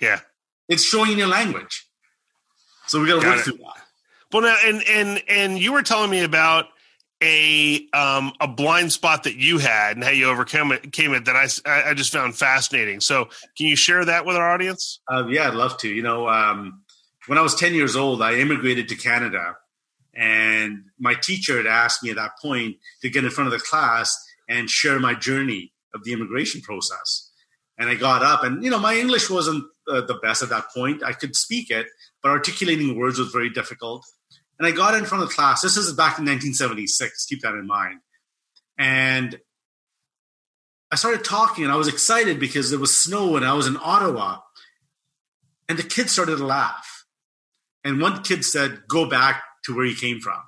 Yeah. 0.00 0.20
It's 0.68 0.82
showing 0.82 1.12
in 1.12 1.18
your 1.18 1.28
language. 1.28 1.86
So 2.86 3.00
we 3.00 3.08
got 3.08 3.20
to 3.20 3.28
work 3.28 3.38
it. 3.38 3.42
through 3.42 3.58
that. 3.58 3.82
Well, 4.32 4.42
now, 4.42 4.56
and 4.64 4.82
and 4.88 5.22
and 5.28 5.58
you 5.58 5.72
were 5.72 5.82
telling 5.82 6.10
me 6.10 6.24
about 6.24 6.66
a 7.22 7.86
um, 7.92 8.32
a 8.40 8.48
blind 8.48 8.92
spot 8.92 9.24
that 9.24 9.36
you 9.36 9.58
had 9.58 9.96
and 9.96 10.04
how 10.04 10.10
you 10.10 10.28
overcame 10.28 10.72
it, 10.72 10.92
came 10.92 11.14
it 11.14 11.26
that 11.26 11.36
I, 11.36 11.90
I 11.90 11.94
just 11.94 12.12
found 12.12 12.36
fascinating. 12.36 13.00
So, 13.00 13.26
can 13.56 13.66
you 13.66 13.76
share 13.76 14.04
that 14.04 14.26
with 14.26 14.36
our 14.36 14.50
audience? 14.50 15.00
Uh, 15.10 15.26
yeah, 15.28 15.48
I'd 15.48 15.54
love 15.54 15.78
to. 15.78 15.88
You 15.88 16.02
know, 16.02 16.28
um, 16.28 16.82
when 17.26 17.38
I 17.38 17.42
was 17.42 17.54
ten 17.54 17.74
years 17.74 17.94
old, 17.96 18.22
I 18.22 18.34
immigrated 18.34 18.88
to 18.88 18.96
Canada, 18.96 19.56
and 20.16 20.84
my 20.98 21.14
teacher 21.14 21.56
had 21.56 21.66
asked 21.66 22.02
me 22.02 22.10
at 22.10 22.16
that 22.16 22.38
point 22.40 22.76
to 23.02 23.10
get 23.10 23.24
in 23.24 23.30
front 23.30 23.52
of 23.52 23.58
the 23.58 23.64
class 23.64 24.16
and 24.48 24.70
share 24.70 24.98
my 25.00 25.14
journey 25.14 25.72
of 25.94 26.04
the 26.04 26.12
immigration 26.12 26.60
process. 26.60 27.30
And 27.78 27.88
I 27.88 27.96
got 27.96 28.22
up, 28.22 28.44
and 28.44 28.62
you 28.62 28.70
know, 28.70 28.78
my 28.78 28.94
English 28.94 29.28
wasn't 29.28 29.64
uh, 29.88 30.02
the 30.02 30.14
best 30.14 30.42
at 30.42 30.48
that 30.50 30.66
point. 30.72 31.02
I 31.02 31.12
could 31.12 31.34
speak 31.34 31.70
it, 31.70 31.88
but 32.22 32.30
articulating 32.30 32.96
words 32.96 33.18
was 33.18 33.30
very 33.30 33.50
difficult. 33.50 34.06
And 34.58 34.68
I 34.68 34.70
got 34.70 34.94
in 34.94 35.04
front 35.04 35.24
of 35.24 35.28
the 35.28 35.34
class. 35.34 35.62
This 35.62 35.76
is 35.76 35.92
back 35.92 36.18
in 36.18 36.24
1976. 36.24 37.26
Keep 37.26 37.42
that 37.42 37.54
in 37.54 37.66
mind. 37.66 37.98
And 38.78 39.40
I 40.92 40.96
started 40.96 41.24
talking, 41.24 41.64
and 41.64 41.72
I 41.72 41.76
was 41.76 41.88
excited 41.88 42.38
because 42.38 42.70
there 42.70 42.78
was 42.78 42.96
snow, 42.96 43.34
and 43.34 43.44
I 43.44 43.54
was 43.54 43.66
in 43.66 43.76
Ottawa. 43.82 44.38
And 45.68 45.76
the 45.76 45.82
kids 45.82 46.12
started 46.12 46.36
to 46.36 46.44
laugh. 46.44 47.04
And 47.82 48.00
one 48.00 48.22
kid 48.22 48.44
said, 48.44 48.86
"Go 48.86 49.06
back 49.06 49.42
to 49.64 49.74
where 49.74 49.84
you 49.84 49.96
came 49.96 50.20
from." 50.20 50.40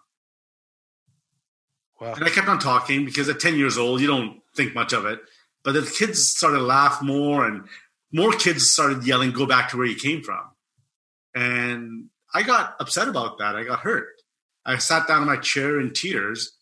Wow. 2.01 2.15
And 2.15 2.25
I 2.25 2.31
kept 2.31 2.49
on 2.49 2.59
talking 2.59 3.05
because 3.05 3.29
at 3.29 3.41
10 3.41 3.57
years 3.57 3.79
old, 3.79 4.01
you 4.01 4.07
don't 4.07 4.41
think 4.55 4.75
much 4.75 4.93
of 4.93 5.07
it. 5.07 5.21
But 5.65 5.73
the 5.73 5.83
kids 5.83 6.29
started 6.29 6.59
to 6.59 6.63
laugh 6.63 7.03
more, 7.03 7.47
and 7.47 7.65
more 8.13 8.33
kids 8.33 8.71
started 8.71 9.07
yelling, 9.07 9.33
Go 9.33 9.47
back 9.47 9.71
to 9.71 9.77
where 9.77 9.87
you 9.87 9.97
came 9.97 10.23
from. 10.23 10.43
And 11.35 12.11
I 12.35 12.43
got 12.43 12.77
upset 12.81 13.09
about 13.09 13.39
that. 13.39 13.57
I 13.57 13.65
got 13.65 13.81
hurt. 13.81 14.09
I 14.65 14.79
sat 14.79 15.09
down 15.09 15.23
in 15.23 15.29
my 15.29 15.37
chair 15.37 15.81
in 15.81 15.93
tears. 15.93 16.53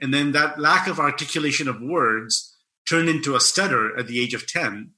And 0.00 0.14
then 0.14 0.32
that 0.32 0.58
lack 0.58 0.86
of 0.86 0.98
articulation 0.98 1.68
of 1.68 1.80
words 1.80 2.56
turned 2.88 3.08
into 3.08 3.36
a 3.36 3.40
stutter 3.40 3.98
at 3.98 4.06
the 4.06 4.20
age 4.20 4.34
of 4.34 4.46
10 4.46 4.92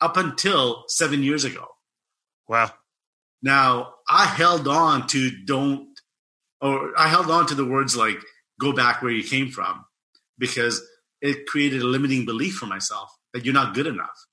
up 0.00 0.16
until 0.16 0.84
seven 0.88 1.22
years 1.22 1.44
ago. 1.44 1.66
Wow. 2.48 2.72
Now, 3.42 3.94
I 4.08 4.26
held 4.26 4.66
on 4.66 5.06
to 5.08 5.30
don't, 5.44 5.93
or 6.64 6.98
I 6.98 7.08
held 7.08 7.30
on 7.30 7.46
to 7.48 7.54
the 7.54 7.64
words 7.64 7.94
like, 7.94 8.18
go 8.58 8.72
back 8.72 9.02
where 9.02 9.12
you 9.12 9.22
came 9.22 9.50
from 9.50 9.84
because 10.38 10.82
it 11.20 11.46
created 11.46 11.82
a 11.82 11.86
limiting 11.86 12.24
belief 12.24 12.54
for 12.54 12.66
myself 12.66 13.10
that 13.34 13.44
you're 13.44 13.52
not 13.52 13.74
good 13.74 13.86
enough. 13.86 14.26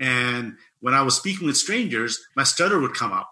And 0.00 0.56
when 0.80 0.94
I 0.94 1.02
was 1.02 1.16
speaking 1.16 1.46
with 1.46 1.56
strangers, 1.56 2.18
my 2.34 2.42
stutter 2.42 2.80
would 2.80 2.94
come 2.94 3.12
up. 3.12 3.30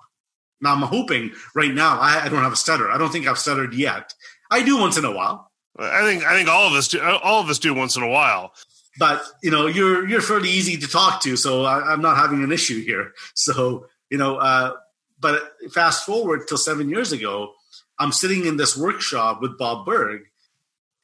Now 0.61 0.73
I'm 0.73 0.83
hoping 0.83 1.33
right 1.57 1.75
now 1.75 1.99
I, 1.99 2.23
I 2.25 2.29
don't 2.29 2.43
have 2.43 2.53
a 2.53 2.57
stutter. 2.57 2.89
I 2.89 2.97
don't 2.97 3.11
think 3.11 3.27
I've 3.27 3.39
stuttered 3.39 3.75
yet. 3.75 4.15
I 4.53 4.63
do 4.63 4.79
once 4.79 4.97
in 4.97 5.05
a 5.05 5.11
while. 5.11 5.51
I 5.77 6.03
think 6.03 6.25
I 6.25 6.37
think 6.37 6.49
all 6.49 6.69
of 6.69 6.75
us 6.75 6.89
do. 6.89 7.01
All 7.01 7.41
of 7.41 7.49
us 7.49 7.59
do 7.59 7.75
once 7.75 7.97
in 7.97 8.03
a 8.03 8.09
while. 8.09 8.53
But 8.99 9.25
you 9.43 9.51
know, 9.51 9.67
you're 9.67 10.07
you're 10.07 10.21
fairly 10.21 10.51
easy 10.51 10.77
to 10.77 10.87
talk 10.87 11.23
to, 11.23 11.37
so 11.37 11.65
I, 11.65 11.95
am 11.95 12.03
not 12.03 12.17
having 12.17 12.45
an 12.45 12.53
issue 12.53 12.85
here. 12.85 13.13
So 13.35 13.87
you 14.11 14.19
know, 14.19 14.37
uh, 14.37 14.75
but 15.19 15.43
fast 15.73 16.05
forward 16.05 16.47
till 16.47 16.59
seven 16.59 16.91
years 16.91 17.11
ago, 17.11 17.55
I'm 18.03 18.11
sitting 18.11 18.47
in 18.47 18.57
this 18.57 18.77
workshop 18.77 19.41
with 19.41 19.57
Bob 19.57 19.87
Burg, 19.87 20.23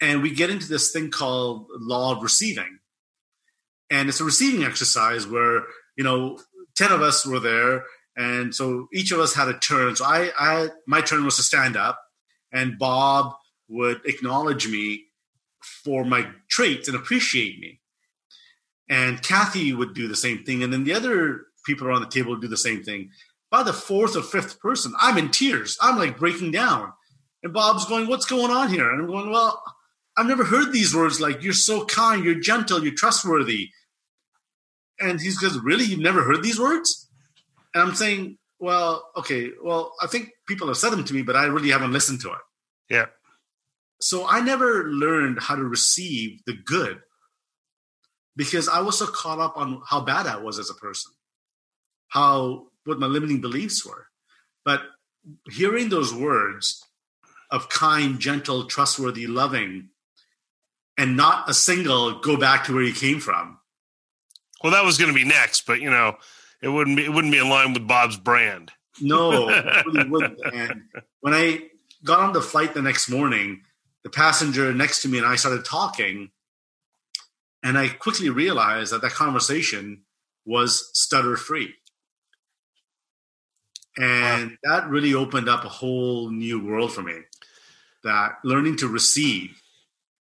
and 0.01 0.21
we 0.21 0.31
get 0.35 0.51
into 0.51 0.67
this 0.67 0.91
thing 0.91 1.13
called 1.13 1.69
law 1.71 2.17
of 2.17 2.25
receiving. 2.25 2.81
And 3.89 4.09
it's 4.09 4.21
a 4.21 4.25
receiving 4.25 4.65
exercise 4.65 5.25
where, 5.25 5.63
you 5.97 6.03
know, 6.03 6.41
10 6.77 6.91
of 6.91 7.01
us 7.01 7.25
were 7.25 7.39
there. 7.39 7.85
And 8.17 8.53
so 8.53 8.89
each 8.93 9.13
of 9.13 9.21
us 9.21 9.33
had 9.33 9.47
a 9.47 9.57
turn. 9.57 9.95
So 9.95 10.07
I, 10.07 10.33
I 10.37 10.69
my 10.89 11.01
turn 11.01 11.25
was 11.25 11.37
to 11.37 11.43
stand 11.45 11.77
up, 11.77 12.01
and 12.51 12.81
Bob 12.81 13.33
would 13.69 14.01
acknowledge 14.05 14.67
me 14.67 15.05
for 15.63 16.05
my 16.05 16.27
traits 16.49 16.89
and 16.89 16.97
appreciate 16.97 17.61
me. 17.61 17.81
And 18.91 19.23
Kathy 19.23 19.73
would 19.73 19.95
do 19.95 20.09
the 20.09 20.17
same 20.17 20.43
thing. 20.43 20.65
And 20.65 20.73
then 20.73 20.83
the 20.83 20.95
other 20.95 21.43
people 21.65 21.87
around 21.87 22.01
the 22.01 22.09
table 22.09 22.31
would 22.31 22.41
do 22.41 22.49
the 22.49 22.57
same 22.57 22.83
thing. 22.83 23.11
By 23.51 23.63
the 23.63 23.73
fourth 23.73 24.17
or 24.17 24.23
fifth 24.23 24.61
person, 24.61 24.93
I'm 25.01 25.17
in 25.17 25.31
tears. 25.31 25.79
I'm 25.81 25.97
like 25.97 26.19
breaking 26.19 26.51
down. 26.51 26.93
And 27.43 27.53
Bob's 27.53 27.87
going, 27.87 28.09
What's 28.09 28.27
going 28.27 28.51
on 28.51 28.69
here? 28.69 28.91
And 28.91 29.01
I'm 29.01 29.07
going, 29.07 29.31
Well, 29.31 29.63
I've 30.17 30.27
never 30.27 30.45
heard 30.45 30.73
these 30.73 30.95
words 30.95 31.21
like 31.21 31.43
you're 31.43 31.53
so 31.53 31.85
kind, 31.85 32.25
you're 32.25 32.41
gentle, 32.41 32.83
you're 32.83 32.95
trustworthy. 32.95 33.71
And 35.01 35.21
he 35.21 35.31
goes, 35.41 35.59
Really? 35.59 35.85
You've 35.85 36.01
never 36.01 36.23
heard 36.23 36.43
these 36.43 36.61
words? 36.61 37.09
And 37.75 37.83
I'm 37.83 37.95
saying, 37.95 38.39
Well, 38.59 39.09
okay, 39.17 39.51
well, 39.63 39.95
I 40.03 40.07
think 40.09 40.31
people 40.47 40.67
have 40.69 40.77
said 40.77 40.91
them 40.91 41.05
to 41.05 41.15
me, 41.15 41.23
but 41.23 41.37
I 41.37 41.45
really 41.45 41.71
haven't 41.71 41.93
listened 41.93 42.21
to 42.23 42.31
it. 42.31 42.39
Yeah. 42.91 43.07
So 44.01 44.27
I 44.29 44.41
never 44.41 44.89
learned 44.89 45.41
how 45.41 45.57
to 45.57 45.65
receive 45.65 46.41
the 46.47 46.55
good 46.55 47.01
because 48.37 48.69
I 48.69 48.81
was 48.81 48.99
so 48.99 49.07
caught 49.07 49.41
up 49.41 49.57
on 49.57 49.83
how 49.87 50.01
bad 50.01 50.27
I 50.27 50.37
was 50.37 50.59
as 50.59 50.71
a 50.71 50.75
person, 50.75 51.13
how 52.09 52.69
what 52.89 52.99
my 52.99 53.07
limiting 53.07 53.41
beliefs 53.41 53.87
were. 53.87 54.07
But 54.65 54.83
hearing 55.51 55.89
those 55.89 56.13
words 56.13 56.83
of 57.51 57.69
kind, 57.69 58.19
gentle, 58.19 58.65
trustworthy, 58.65 59.27
loving, 59.27 59.91
and 60.97 61.17
not 61.17 61.49
a 61.49 61.55
single 61.55 62.19
go 62.21 62.37
back 62.37 62.65
to 62.65 62.75
where 62.75 62.83
you 62.83 62.93
came 62.93 63.21
from. 63.21 63.59
Well, 64.63 64.73
that 64.73 64.85
was 64.85 64.99
going 64.99 65.13
to 65.13 65.19
be 65.19 65.25
next, 65.25 65.67
but 65.67 65.81
you 65.81 65.91
know, 65.91 66.17
it 66.61 66.69
wouldn't 66.69 66.97
be 66.97 67.05
it 67.05 67.13
wouldn't 67.13 67.33
be 67.33 67.39
in 67.39 67.49
line 67.49 67.73
with 67.73 67.87
Bob's 67.87 68.17
brand. 68.17 68.73
No, 69.01 69.49
it 69.51 69.87
really 69.87 70.09
wouldn't. 70.09 70.41
And 70.53 70.83
when 71.21 71.35
I 71.35 71.69
got 72.05 72.21
on 72.21 72.33
the 72.33 72.43
flight 72.43 72.75
the 72.75 72.83
next 72.83 73.09
morning, 73.09 73.63
the 74.03 74.11
passenger 74.11 74.73
next 74.73 75.03
to 75.03 75.09
me 75.09 75.19
and 75.19 75.27
I 75.27 75.37
started 75.37 75.65
talking, 75.65 76.31
and 77.63 77.79
I 77.79 77.89
quickly 77.89 78.31
realized 78.31 78.93
that 78.93 79.03
that 79.03 79.13
conversation 79.13 80.03
was 80.45 80.91
stutter 80.95 81.37
free. 81.37 81.75
And 83.99 84.51
wow. 84.51 84.81
that 84.81 84.89
really 84.89 85.13
opened 85.13 85.49
up 85.49 85.65
a 85.65 85.69
whole 85.69 86.31
new 86.31 86.65
world 86.65 86.93
for 86.93 87.03
me. 87.03 87.21
That 88.05 88.37
learning 88.45 88.77
to 88.77 88.89
receive 88.89 89.61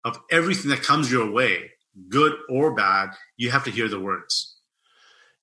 of 0.03 0.19
everything 0.29 0.69
that 0.69 0.83
comes 0.83 1.11
your 1.11 1.31
way, 1.31 1.71
good 2.09 2.33
or 2.49 2.75
bad, 2.75 3.11
you 3.37 3.51
have 3.51 3.63
to 3.63 3.71
hear 3.71 3.87
the 3.87 3.99
words. 3.99 4.57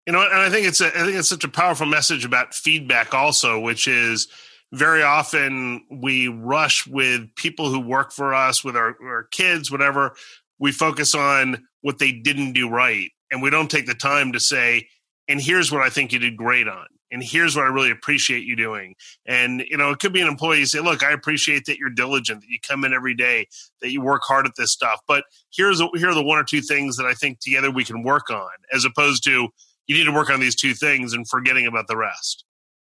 You 0.07 0.13
know, 0.13 0.23
and 0.23 0.35
I 0.35 0.51
think 0.51 0.67
it's 0.67 0.81
a, 0.81 0.89
I 0.89 1.05
think 1.05 1.17
it's 1.17 1.29
such 1.29 1.45
a 1.45 1.49
powerful 1.49 1.87
message 1.87 2.25
about 2.25 2.55
feedback 2.55 3.15
also, 3.15 3.61
which 3.61 3.87
is 3.87 4.29
very 4.73 5.03
often 5.03 5.85
we 5.91 6.29
rush 6.29 6.87
with 6.87 7.35
people 7.37 7.71
who 7.71 7.81
work 7.81 8.13
for 8.13 8.35
us, 8.35 8.63
with 8.63 8.77
our, 8.77 8.97
our 9.03 9.25
kids, 9.25 9.71
whatever. 9.71 10.15
We 10.59 10.73
focus 10.73 11.15
on 11.15 11.67
what 11.81 11.99
they 11.99 12.13
didn't 12.13 12.53
do 12.53 12.69
right, 12.69 13.11
and 13.31 13.43
we 13.43 13.51
don't 13.51 13.71
take 13.71 13.87
the 13.87 13.95
time 13.95 14.33
to 14.33 14.41
say, 14.41 14.89
"And 15.29 15.41
here's 15.41 15.73
what 15.73 15.83
I 15.83 15.89
think 15.89 16.13
you 16.13 16.19
did 16.19 16.37
great 16.37 16.69
on." 16.69 16.87
And 17.11 17.23
here's 17.23 17.57
what 17.57 17.67
I 17.67 17.69
really 17.69 17.91
appreciate 17.91 18.45
you 18.45 18.57
doing. 18.57 18.95
And 19.27 19.65
you 19.69 19.77
know, 19.77 19.91
it 19.91 19.99
could 19.99 20.13
be 20.13 20.21
an 20.21 20.29
employee 20.29 20.65
say, 20.65 20.81
"Look, 20.81 21.03
I 21.03 21.13
appreciate 21.13 21.65
that 21.67 21.79
you're 21.79 21.91
diligent, 21.91 22.41
that 22.41 22.49
you 22.49 22.59
come 22.67 22.85
in 22.85 22.93
every 22.93 23.15
day, 23.15 23.49
that 23.81 23.93
you 23.93 24.01
work 24.01 24.23
hard 24.25 24.47
at 24.47 24.53
this 24.57 24.73
stuff." 24.73 25.01
But 25.07 25.25
here's 25.53 25.81
a, 25.81 25.89
here 25.95 26.11
are 26.11 26.15
the 26.15 26.23
one 26.23 26.39
or 26.39 26.45
two 26.45 26.61
things 26.61 26.97
that 26.97 27.07
I 27.07 27.15
think 27.15 27.41
together 27.41 27.71
we 27.71 27.85
can 27.85 28.03
work 28.03 28.31
on, 28.31 28.51
as 28.73 28.85
opposed 28.85 29.25
to 29.25 29.49
you 29.87 29.97
need 29.97 30.05
to 30.05 30.13
work 30.13 30.31
on 30.31 30.41
these 30.41 30.55
two 30.55 30.75
things 30.75 31.13
and 31.13 31.29
forgetting 31.29 31.67
about 31.67 31.89
the 31.89 31.97
rest. 31.97 32.45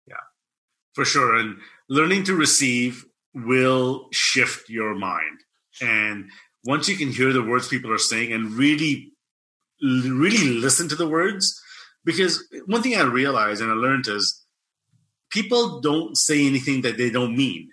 Yeah, 0.07 0.15
for 0.95 1.05
sure. 1.05 1.37
And 1.37 1.57
learning 1.89 2.25
to 2.25 2.35
receive 2.35 3.05
will 3.35 4.09
shift 4.13 4.69
your 4.69 4.95
mind. 4.95 5.41
And 5.81 6.31
once 6.65 6.89
you 6.89 6.97
can 6.97 7.11
hear 7.11 7.33
the 7.33 7.43
words 7.43 7.69
people 7.69 7.93
are 7.93 7.99
saying 7.99 8.33
and 8.33 8.53
really, 8.53 9.13
really 9.83 10.49
listen 10.49 10.89
to 10.89 10.97
the 10.97 11.09
words, 11.09 11.61
because 12.05 12.45
one 12.67 12.83
thing 12.83 12.97
I 12.97 13.03
realized 13.03 13.61
and 13.63 13.71
I 13.71 13.75
learned 13.75 14.09
is 14.09 14.45
people 15.31 15.81
don't 15.81 16.17
say 16.17 16.47
anything 16.47 16.83
that 16.83 16.99
they 16.99 17.11
don't 17.11 17.37
mean. 17.37 17.71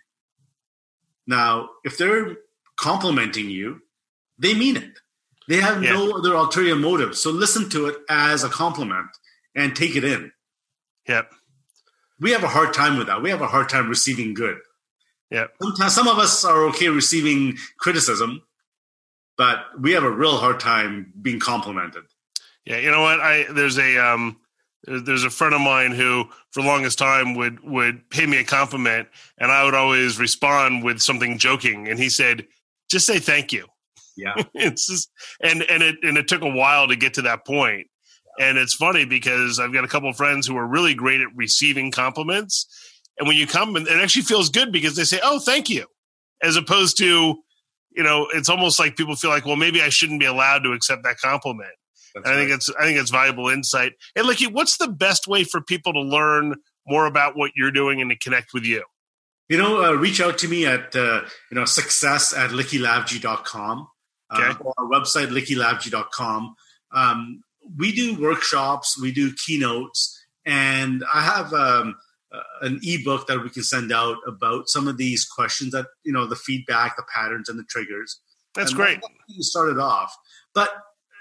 Now, 1.27 1.69
if 1.83 1.97
they're 1.97 2.37
complimenting 2.77 3.49
you, 3.49 3.81
they 4.37 4.53
mean 4.53 4.77
it. 4.77 4.99
They 5.47 5.57
have 5.57 5.83
yeah. 5.83 5.93
no 5.93 6.17
other 6.17 6.33
ulterior 6.33 6.75
motive. 6.75 7.15
So 7.15 7.31
listen 7.31 7.69
to 7.69 7.87
it 7.87 7.97
as 8.09 8.43
a 8.43 8.49
compliment 8.49 9.07
and 9.55 9.75
take 9.75 9.95
it 9.95 10.03
in. 10.03 10.31
Yep. 11.07 11.31
We 12.19 12.31
have 12.31 12.43
a 12.43 12.47
hard 12.47 12.73
time 12.73 12.97
with 12.97 13.07
that. 13.07 13.21
We 13.21 13.29
have 13.29 13.41
a 13.41 13.47
hard 13.47 13.69
time 13.69 13.89
receiving 13.89 14.33
good. 14.33 14.57
Yep. 15.31 15.53
Sometimes 15.61 15.93
some 15.93 16.07
of 16.07 16.17
us 16.17 16.43
are 16.45 16.65
okay 16.65 16.89
receiving 16.89 17.57
criticism, 17.79 18.41
but 19.37 19.59
we 19.79 19.91
have 19.91 20.03
a 20.03 20.11
real 20.11 20.37
hard 20.37 20.59
time 20.59 21.13
being 21.21 21.39
complimented. 21.39 22.03
Yeah, 22.65 22.77
you 22.77 22.91
know 22.91 23.01
what? 23.01 23.19
I 23.19 23.45
there's 23.51 23.77
a 23.77 23.97
um 23.97 24.37
there's 24.83 25.23
a 25.23 25.29
friend 25.29 25.53
of 25.53 25.61
mine 25.61 25.91
who 25.91 26.25
for 26.51 26.61
the 26.61 26.67
longest 26.67 26.97
time 26.97 27.35
would 27.35 27.59
would 27.63 28.09
pay 28.09 28.25
me 28.25 28.37
a 28.37 28.43
compliment 28.43 29.07
and 29.37 29.51
I 29.51 29.63
would 29.65 29.73
always 29.73 30.19
respond 30.19 30.83
with 30.83 30.99
something 30.99 31.37
joking 31.37 31.87
and 31.87 31.99
he 31.99 32.09
said 32.09 32.45
just 32.89 33.05
say 33.05 33.19
thank 33.19 33.51
you. 33.51 33.67
Yeah. 34.17 34.33
it's 34.53 34.87
just 34.87 35.09
and 35.41 35.63
and 35.63 35.83
it 35.83 35.95
and 36.03 36.17
it 36.17 36.27
took 36.27 36.41
a 36.41 36.49
while 36.49 36.87
to 36.87 36.95
get 36.95 37.13
to 37.15 37.21
that 37.23 37.45
point. 37.45 37.87
And 38.39 38.57
it's 38.57 38.73
funny 38.73 39.03
because 39.03 39.59
I've 39.59 39.73
got 39.73 39.83
a 39.83 39.87
couple 39.87 40.09
of 40.09 40.15
friends 40.15 40.47
who 40.47 40.55
are 40.55 40.65
really 40.65 40.93
great 40.93 41.19
at 41.19 41.27
receiving 41.35 41.91
compliments. 41.91 42.67
And 43.17 43.27
when 43.27 43.35
you 43.35 43.45
come, 43.45 43.75
and 43.75 43.85
it 43.85 43.99
actually 44.01 44.21
feels 44.21 44.47
good 44.47 44.71
because 44.71 44.95
they 44.95 45.03
say, 45.03 45.19
"Oh, 45.21 45.39
thank 45.39 45.69
you," 45.69 45.85
as 46.41 46.55
opposed 46.55 46.97
to, 46.99 47.35
you 47.91 48.03
know, 48.03 48.29
it's 48.33 48.47
almost 48.47 48.79
like 48.79 48.95
people 48.95 49.17
feel 49.17 49.29
like, 49.29 49.45
"Well, 49.45 49.57
maybe 49.57 49.81
I 49.81 49.89
shouldn't 49.89 50.21
be 50.21 50.25
allowed 50.25 50.59
to 50.59 50.71
accept 50.71 51.03
that 51.03 51.17
compliment." 51.17 51.73
I 52.25 52.35
think 52.35 52.51
it's 52.51 52.69
I 52.79 52.83
think 52.83 52.99
it's 52.99 53.11
valuable 53.11 53.49
insight. 53.49 53.93
And 54.15 54.25
Licky, 54.25 54.51
what's 54.51 54.77
the 54.77 54.87
best 54.87 55.27
way 55.27 55.43
for 55.43 55.61
people 55.61 55.93
to 55.93 56.01
learn 56.01 56.55
more 56.87 57.05
about 57.05 57.37
what 57.37 57.51
you're 57.55 57.71
doing 57.71 58.01
and 58.01 58.09
to 58.09 58.17
connect 58.17 58.53
with 58.53 58.63
you? 58.63 58.83
You 59.47 59.57
know, 59.57 59.83
uh, 59.83 59.93
reach 59.93 60.21
out 60.21 60.37
to 60.39 60.47
me 60.47 60.65
at 60.65 60.95
uh, 60.95 61.21
you 61.51 61.55
know 61.55 61.65
success 61.65 62.33
at 62.33 62.51
lickylavji.com 62.51 63.87
uh, 64.29 64.35
okay. 64.37 64.57
or 64.63 64.73
our 64.77 64.85
website 64.85 65.27
lickylavji.com. 65.27 66.55
Um, 66.91 67.43
we 67.77 67.91
do 67.91 68.19
workshops, 68.19 68.99
we 68.99 69.11
do 69.11 69.33
keynotes, 69.45 70.17
and 70.45 71.03
I 71.13 71.21
have 71.21 71.53
um, 71.53 71.95
uh, 72.31 72.41
an 72.61 72.79
ebook 72.83 73.27
that 73.27 73.41
we 73.43 73.49
can 73.49 73.63
send 73.63 73.91
out 73.91 74.17
about 74.27 74.67
some 74.67 74.87
of 74.87 74.97
these 74.97 75.25
questions 75.25 75.71
that 75.71 75.87
you 76.03 76.13
know 76.13 76.27
the 76.27 76.35
feedback, 76.35 76.95
the 76.95 77.03
patterns, 77.13 77.49
and 77.49 77.57
the 77.57 77.63
triggers. 77.63 78.19
That's 78.55 78.71
and 78.71 78.77
great. 78.77 78.99
You 79.27 79.43
started 79.43 79.79
off, 79.79 80.15
but 80.53 80.69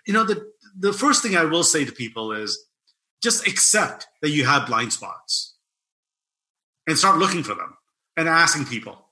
you 0.06 0.12
know 0.12 0.24
the 0.24 0.46
the 0.78 0.92
first 0.92 1.22
thing 1.22 1.36
I 1.36 1.44
will 1.44 1.64
say 1.64 1.84
to 1.84 1.92
people 1.92 2.32
is 2.32 2.66
just 3.22 3.46
accept 3.46 4.06
that 4.22 4.30
you 4.30 4.44
have 4.44 4.66
blind 4.66 4.92
spots 4.92 5.56
and 6.86 6.96
start 6.96 7.18
looking 7.18 7.42
for 7.42 7.54
them 7.54 7.76
and 8.16 8.28
asking 8.28 8.66
people. 8.66 9.06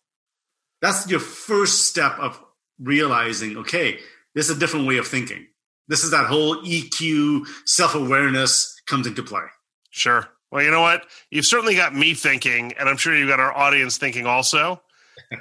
That's 0.80 1.08
your 1.10 1.20
first 1.20 1.88
step 1.88 2.18
of 2.18 2.40
realizing, 2.78 3.56
okay, 3.58 3.98
this 4.34 4.48
is 4.48 4.56
a 4.56 4.60
different 4.60 4.86
way 4.86 4.98
of 4.98 5.06
thinking. 5.06 5.46
This 5.88 6.04
is 6.04 6.10
that 6.10 6.26
whole 6.26 6.56
EQ, 6.62 7.46
self 7.64 7.94
awareness 7.94 8.80
comes 8.86 9.06
into 9.06 9.22
play. 9.22 9.42
Sure. 9.90 10.28
Well, 10.50 10.62
you 10.62 10.70
know 10.70 10.80
what? 10.80 11.06
You've 11.30 11.46
certainly 11.46 11.74
got 11.74 11.94
me 11.94 12.14
thinking, 12.14 12.72
and 12.78 12.88
I'm 12.88 12.96
sure 12.96 13.16
you've 13.16 13.28
got 13.28 13.40
our 13.40 13.52
audience 13.56 13.98
thinking 13.98 14.26
also 14.26 14.80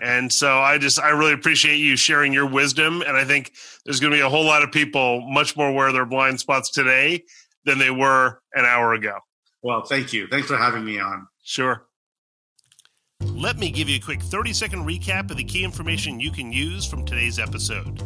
and 0.02 0.32
so 0.32 0.60
I 0.60 0.78
just 0.78 1.00
I 1.00 1.10
really 1.10 1.34
appreciate 1.34 1.78
you 1.78 1.96
sharing 1.96 2.34
your 2.34 2.48
wisdom, 2.48 3.02
and 3.02 3.16
I 3.16 3.26
think 3.26 3.54
there's 3.86 4.00
going 4.00 4.12
to 4.12 4.18
be 4.18 4.22
a 4.22 4.30
whole 4.30 4.46
lot 4.46 4.64
of 4.64 4.72
people 4.72 5.22
much 5.22 5.56
more 5.56 5.70
aware 5.70 5.88
of 5.88 5.94
their 5.94 6.06
blind 6.06 6.40
spots 6.40 6.72
today 6.72 7.24
than 7.66 7.80
they 7.80 7.92
were 7.92 8.40
an 8.54 8.66
hour 8.66 8.94
ago. 8.94 9.18
Well, 9.64 9.82
thank 9.84 10.14
you. 10.14 10.28
Thanks 10.28 10.48
for 10.48 10.58
having 10.58 10.86
me 10.86 11.00
on. 11.00 11.28
Sure. 11.44 11.86
Let 13.22 13.58
me 13.58 13.72
give 13.72 13.90
you 13.90 13.98
a 13.98 14.00
quick 14.00 14.22
30 14.22 14.54
second 14.54 14.86
recap 14.86 15.32
of 15.32 15.38
the 15.38 15.44
key 15.44 15.64
information 15.64 16.20
you 16.20 16.32
can 16.32 16.52
use 16.52 16.86
from 16.86 17.06
today's 17.06 17.40
episode. 17.40 18.04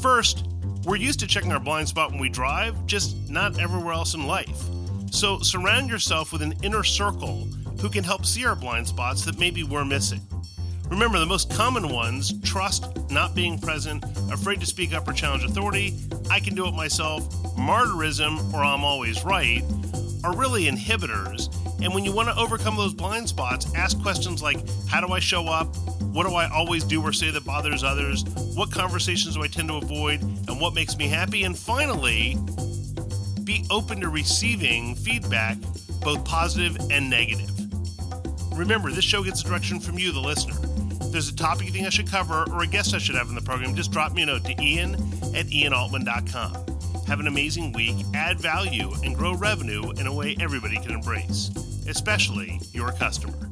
First, 0.00 0.46
we're 0.84 0.96
used 0.96 1.20
to 1.20 1.26
checking 1.26 1.52
our 1.52 1.60
blind 1.60 1.88
spot 1.88 2.12
when 2.12 2.20
we 2.20 2.28
drive, 2.28 2.86
just 2.86 3.28
not 3.28 3.58
everywhere 3.58 3.92
else 3.92 4.14
in 4.14 4.26
life. 4.26 4.62
So 5.10 5.40
surround 5.40 5.88
yourself 5.90 6.32
with 6.32 6.42
an 6.42 6.54
inner 6.62 6.84
circle 6.84 7.48
who 7.80 7.88
can 7.88 8.04
help 8.04 8.24
see 8.24 8.46
our 8.46 8.56
blind 8.56 8.86
spots 8.88 9.24
that 9.24 9.38
maybe 9.38 9.62
we're 9.62 9.84
missing. 9.84 10.20
Remember, 10.88 11.18
the 11.18 11.26
most 11.26 11.50
common 11.50 11.88
ones 11.88 12.32
trust, 12.42 12.86
not 13.10 13.34
being 13.34 13.58
present, 13.58 14.04
afraid 14.32 14.60
to 14.60 14.66
speak 14.66 14.94
up 14.94 15.08
or 15.08 15.12
challenge 15.12 15.44
authority, 15.44 15.98
I 16.30 16.40
can 16.40 16.54
do 16.54 16.66
it 16.66 16.74
myself, 16.74 17.28
martyrism, 17.56 18.52
or 18.54 18.62
I'm 18.62 18.84
always 18.84 19.24
right 19.24 19.62
are 20.26 20.34
really 20.34 20.64
inhibitors, 20.64 21.54
And 21.80 21.94
when 21.94 22.04
you 22.04 22.10
want 22.10 22.28
to 22.28 22.36
overcome 22.36 22.76
those 22.76 22.92
blind 22.92 23.28
spots, 23.28 23.72
ask 23.74 24.00
questions 24.02 24.42
like 24.42 24.58
How 24.88 25.00
do 25.00 25.12
I 25.12 25.20
show 25.20 25.46
up? 25.46 25.76
What 26.02 26.26
do 26.26 26.34
I 26.34 26.50
always 26.50 26.82
do 26.82 27.00
or 27.00 27.12
say 27.12 27.30
that 27.30 27.44
bothers 27.44 27.84
others? 27.84 28.24
What 28.54 28.72
conversations 28.72 29.36
do 29.36 29.42
I 29.42 29.46
tend 29.46 29.68
to 29.68 29.76
avoid? 29.76 30.22
And 30.22 30.60
what 30.60 30.74
makes 30.74 30.96
me 30.96 31.06
happy? 31.06 31.44
And 31.44 31.56
finally, 31.56 32.36
be 33.44 33.64
open 33.70 34.00
to 34.00 34.08
receiving 34.08 34.96
feedback, 34.96 35.58
both 36.00 36.24
positive 36.24 36.76
and 36.90 37.08
negative. 37.08 37.50
Remember, 38.52 38.90
this 38.90 39.04
show 39.04 39.22
gets 39.22 39.42
direction 39.42 39.78
from 39.78 39.98
you, 39.98 40.10
the 40.10 40.20
listener. 40.20 40.56
There's 41.16 41.30
a 41.30 41.34
topic 41.34 41.64
you 41.64 41.72
think 41.72 41.86
I 41.86 41.88
should 41.88 42.10
cover 42.10 42.44
or 42.52 42.62
a 42.62 42.66
guest 42.66 42.92
I 42.92 42.98
should 42.98 43.14
have 43.14 43.30
in 43.30 43.34
the 43.34 43.40
program, 43.40 43.74
just 43.74 43.90
drop 43.90 44.12
me 44.12 44.20
a 44.20 44.26
note 44.26 44.44
to 44.44 44.62
ian 44.62 44.96
at 45.34 45.46
ianaltman.com. 45.46 46.52
Have 47.06 47.20
an 47.20 47.26
amazing 47.26 47.72
week, 47.72 47.96
add 48.12 48.38
value, 48.38 48.92
and 49.02 49.16
grow 49.16 49.34
revenue 49.34 49.92
in 49.92 50.06
a 50.06 50.12
way 50.12 50.36
everybody 50.38 50.76
can 50.76 50.90
embrace, 50.90 51.48
especially 51.88 52.60
your 52.74 52.92
customers. 52.92 53.45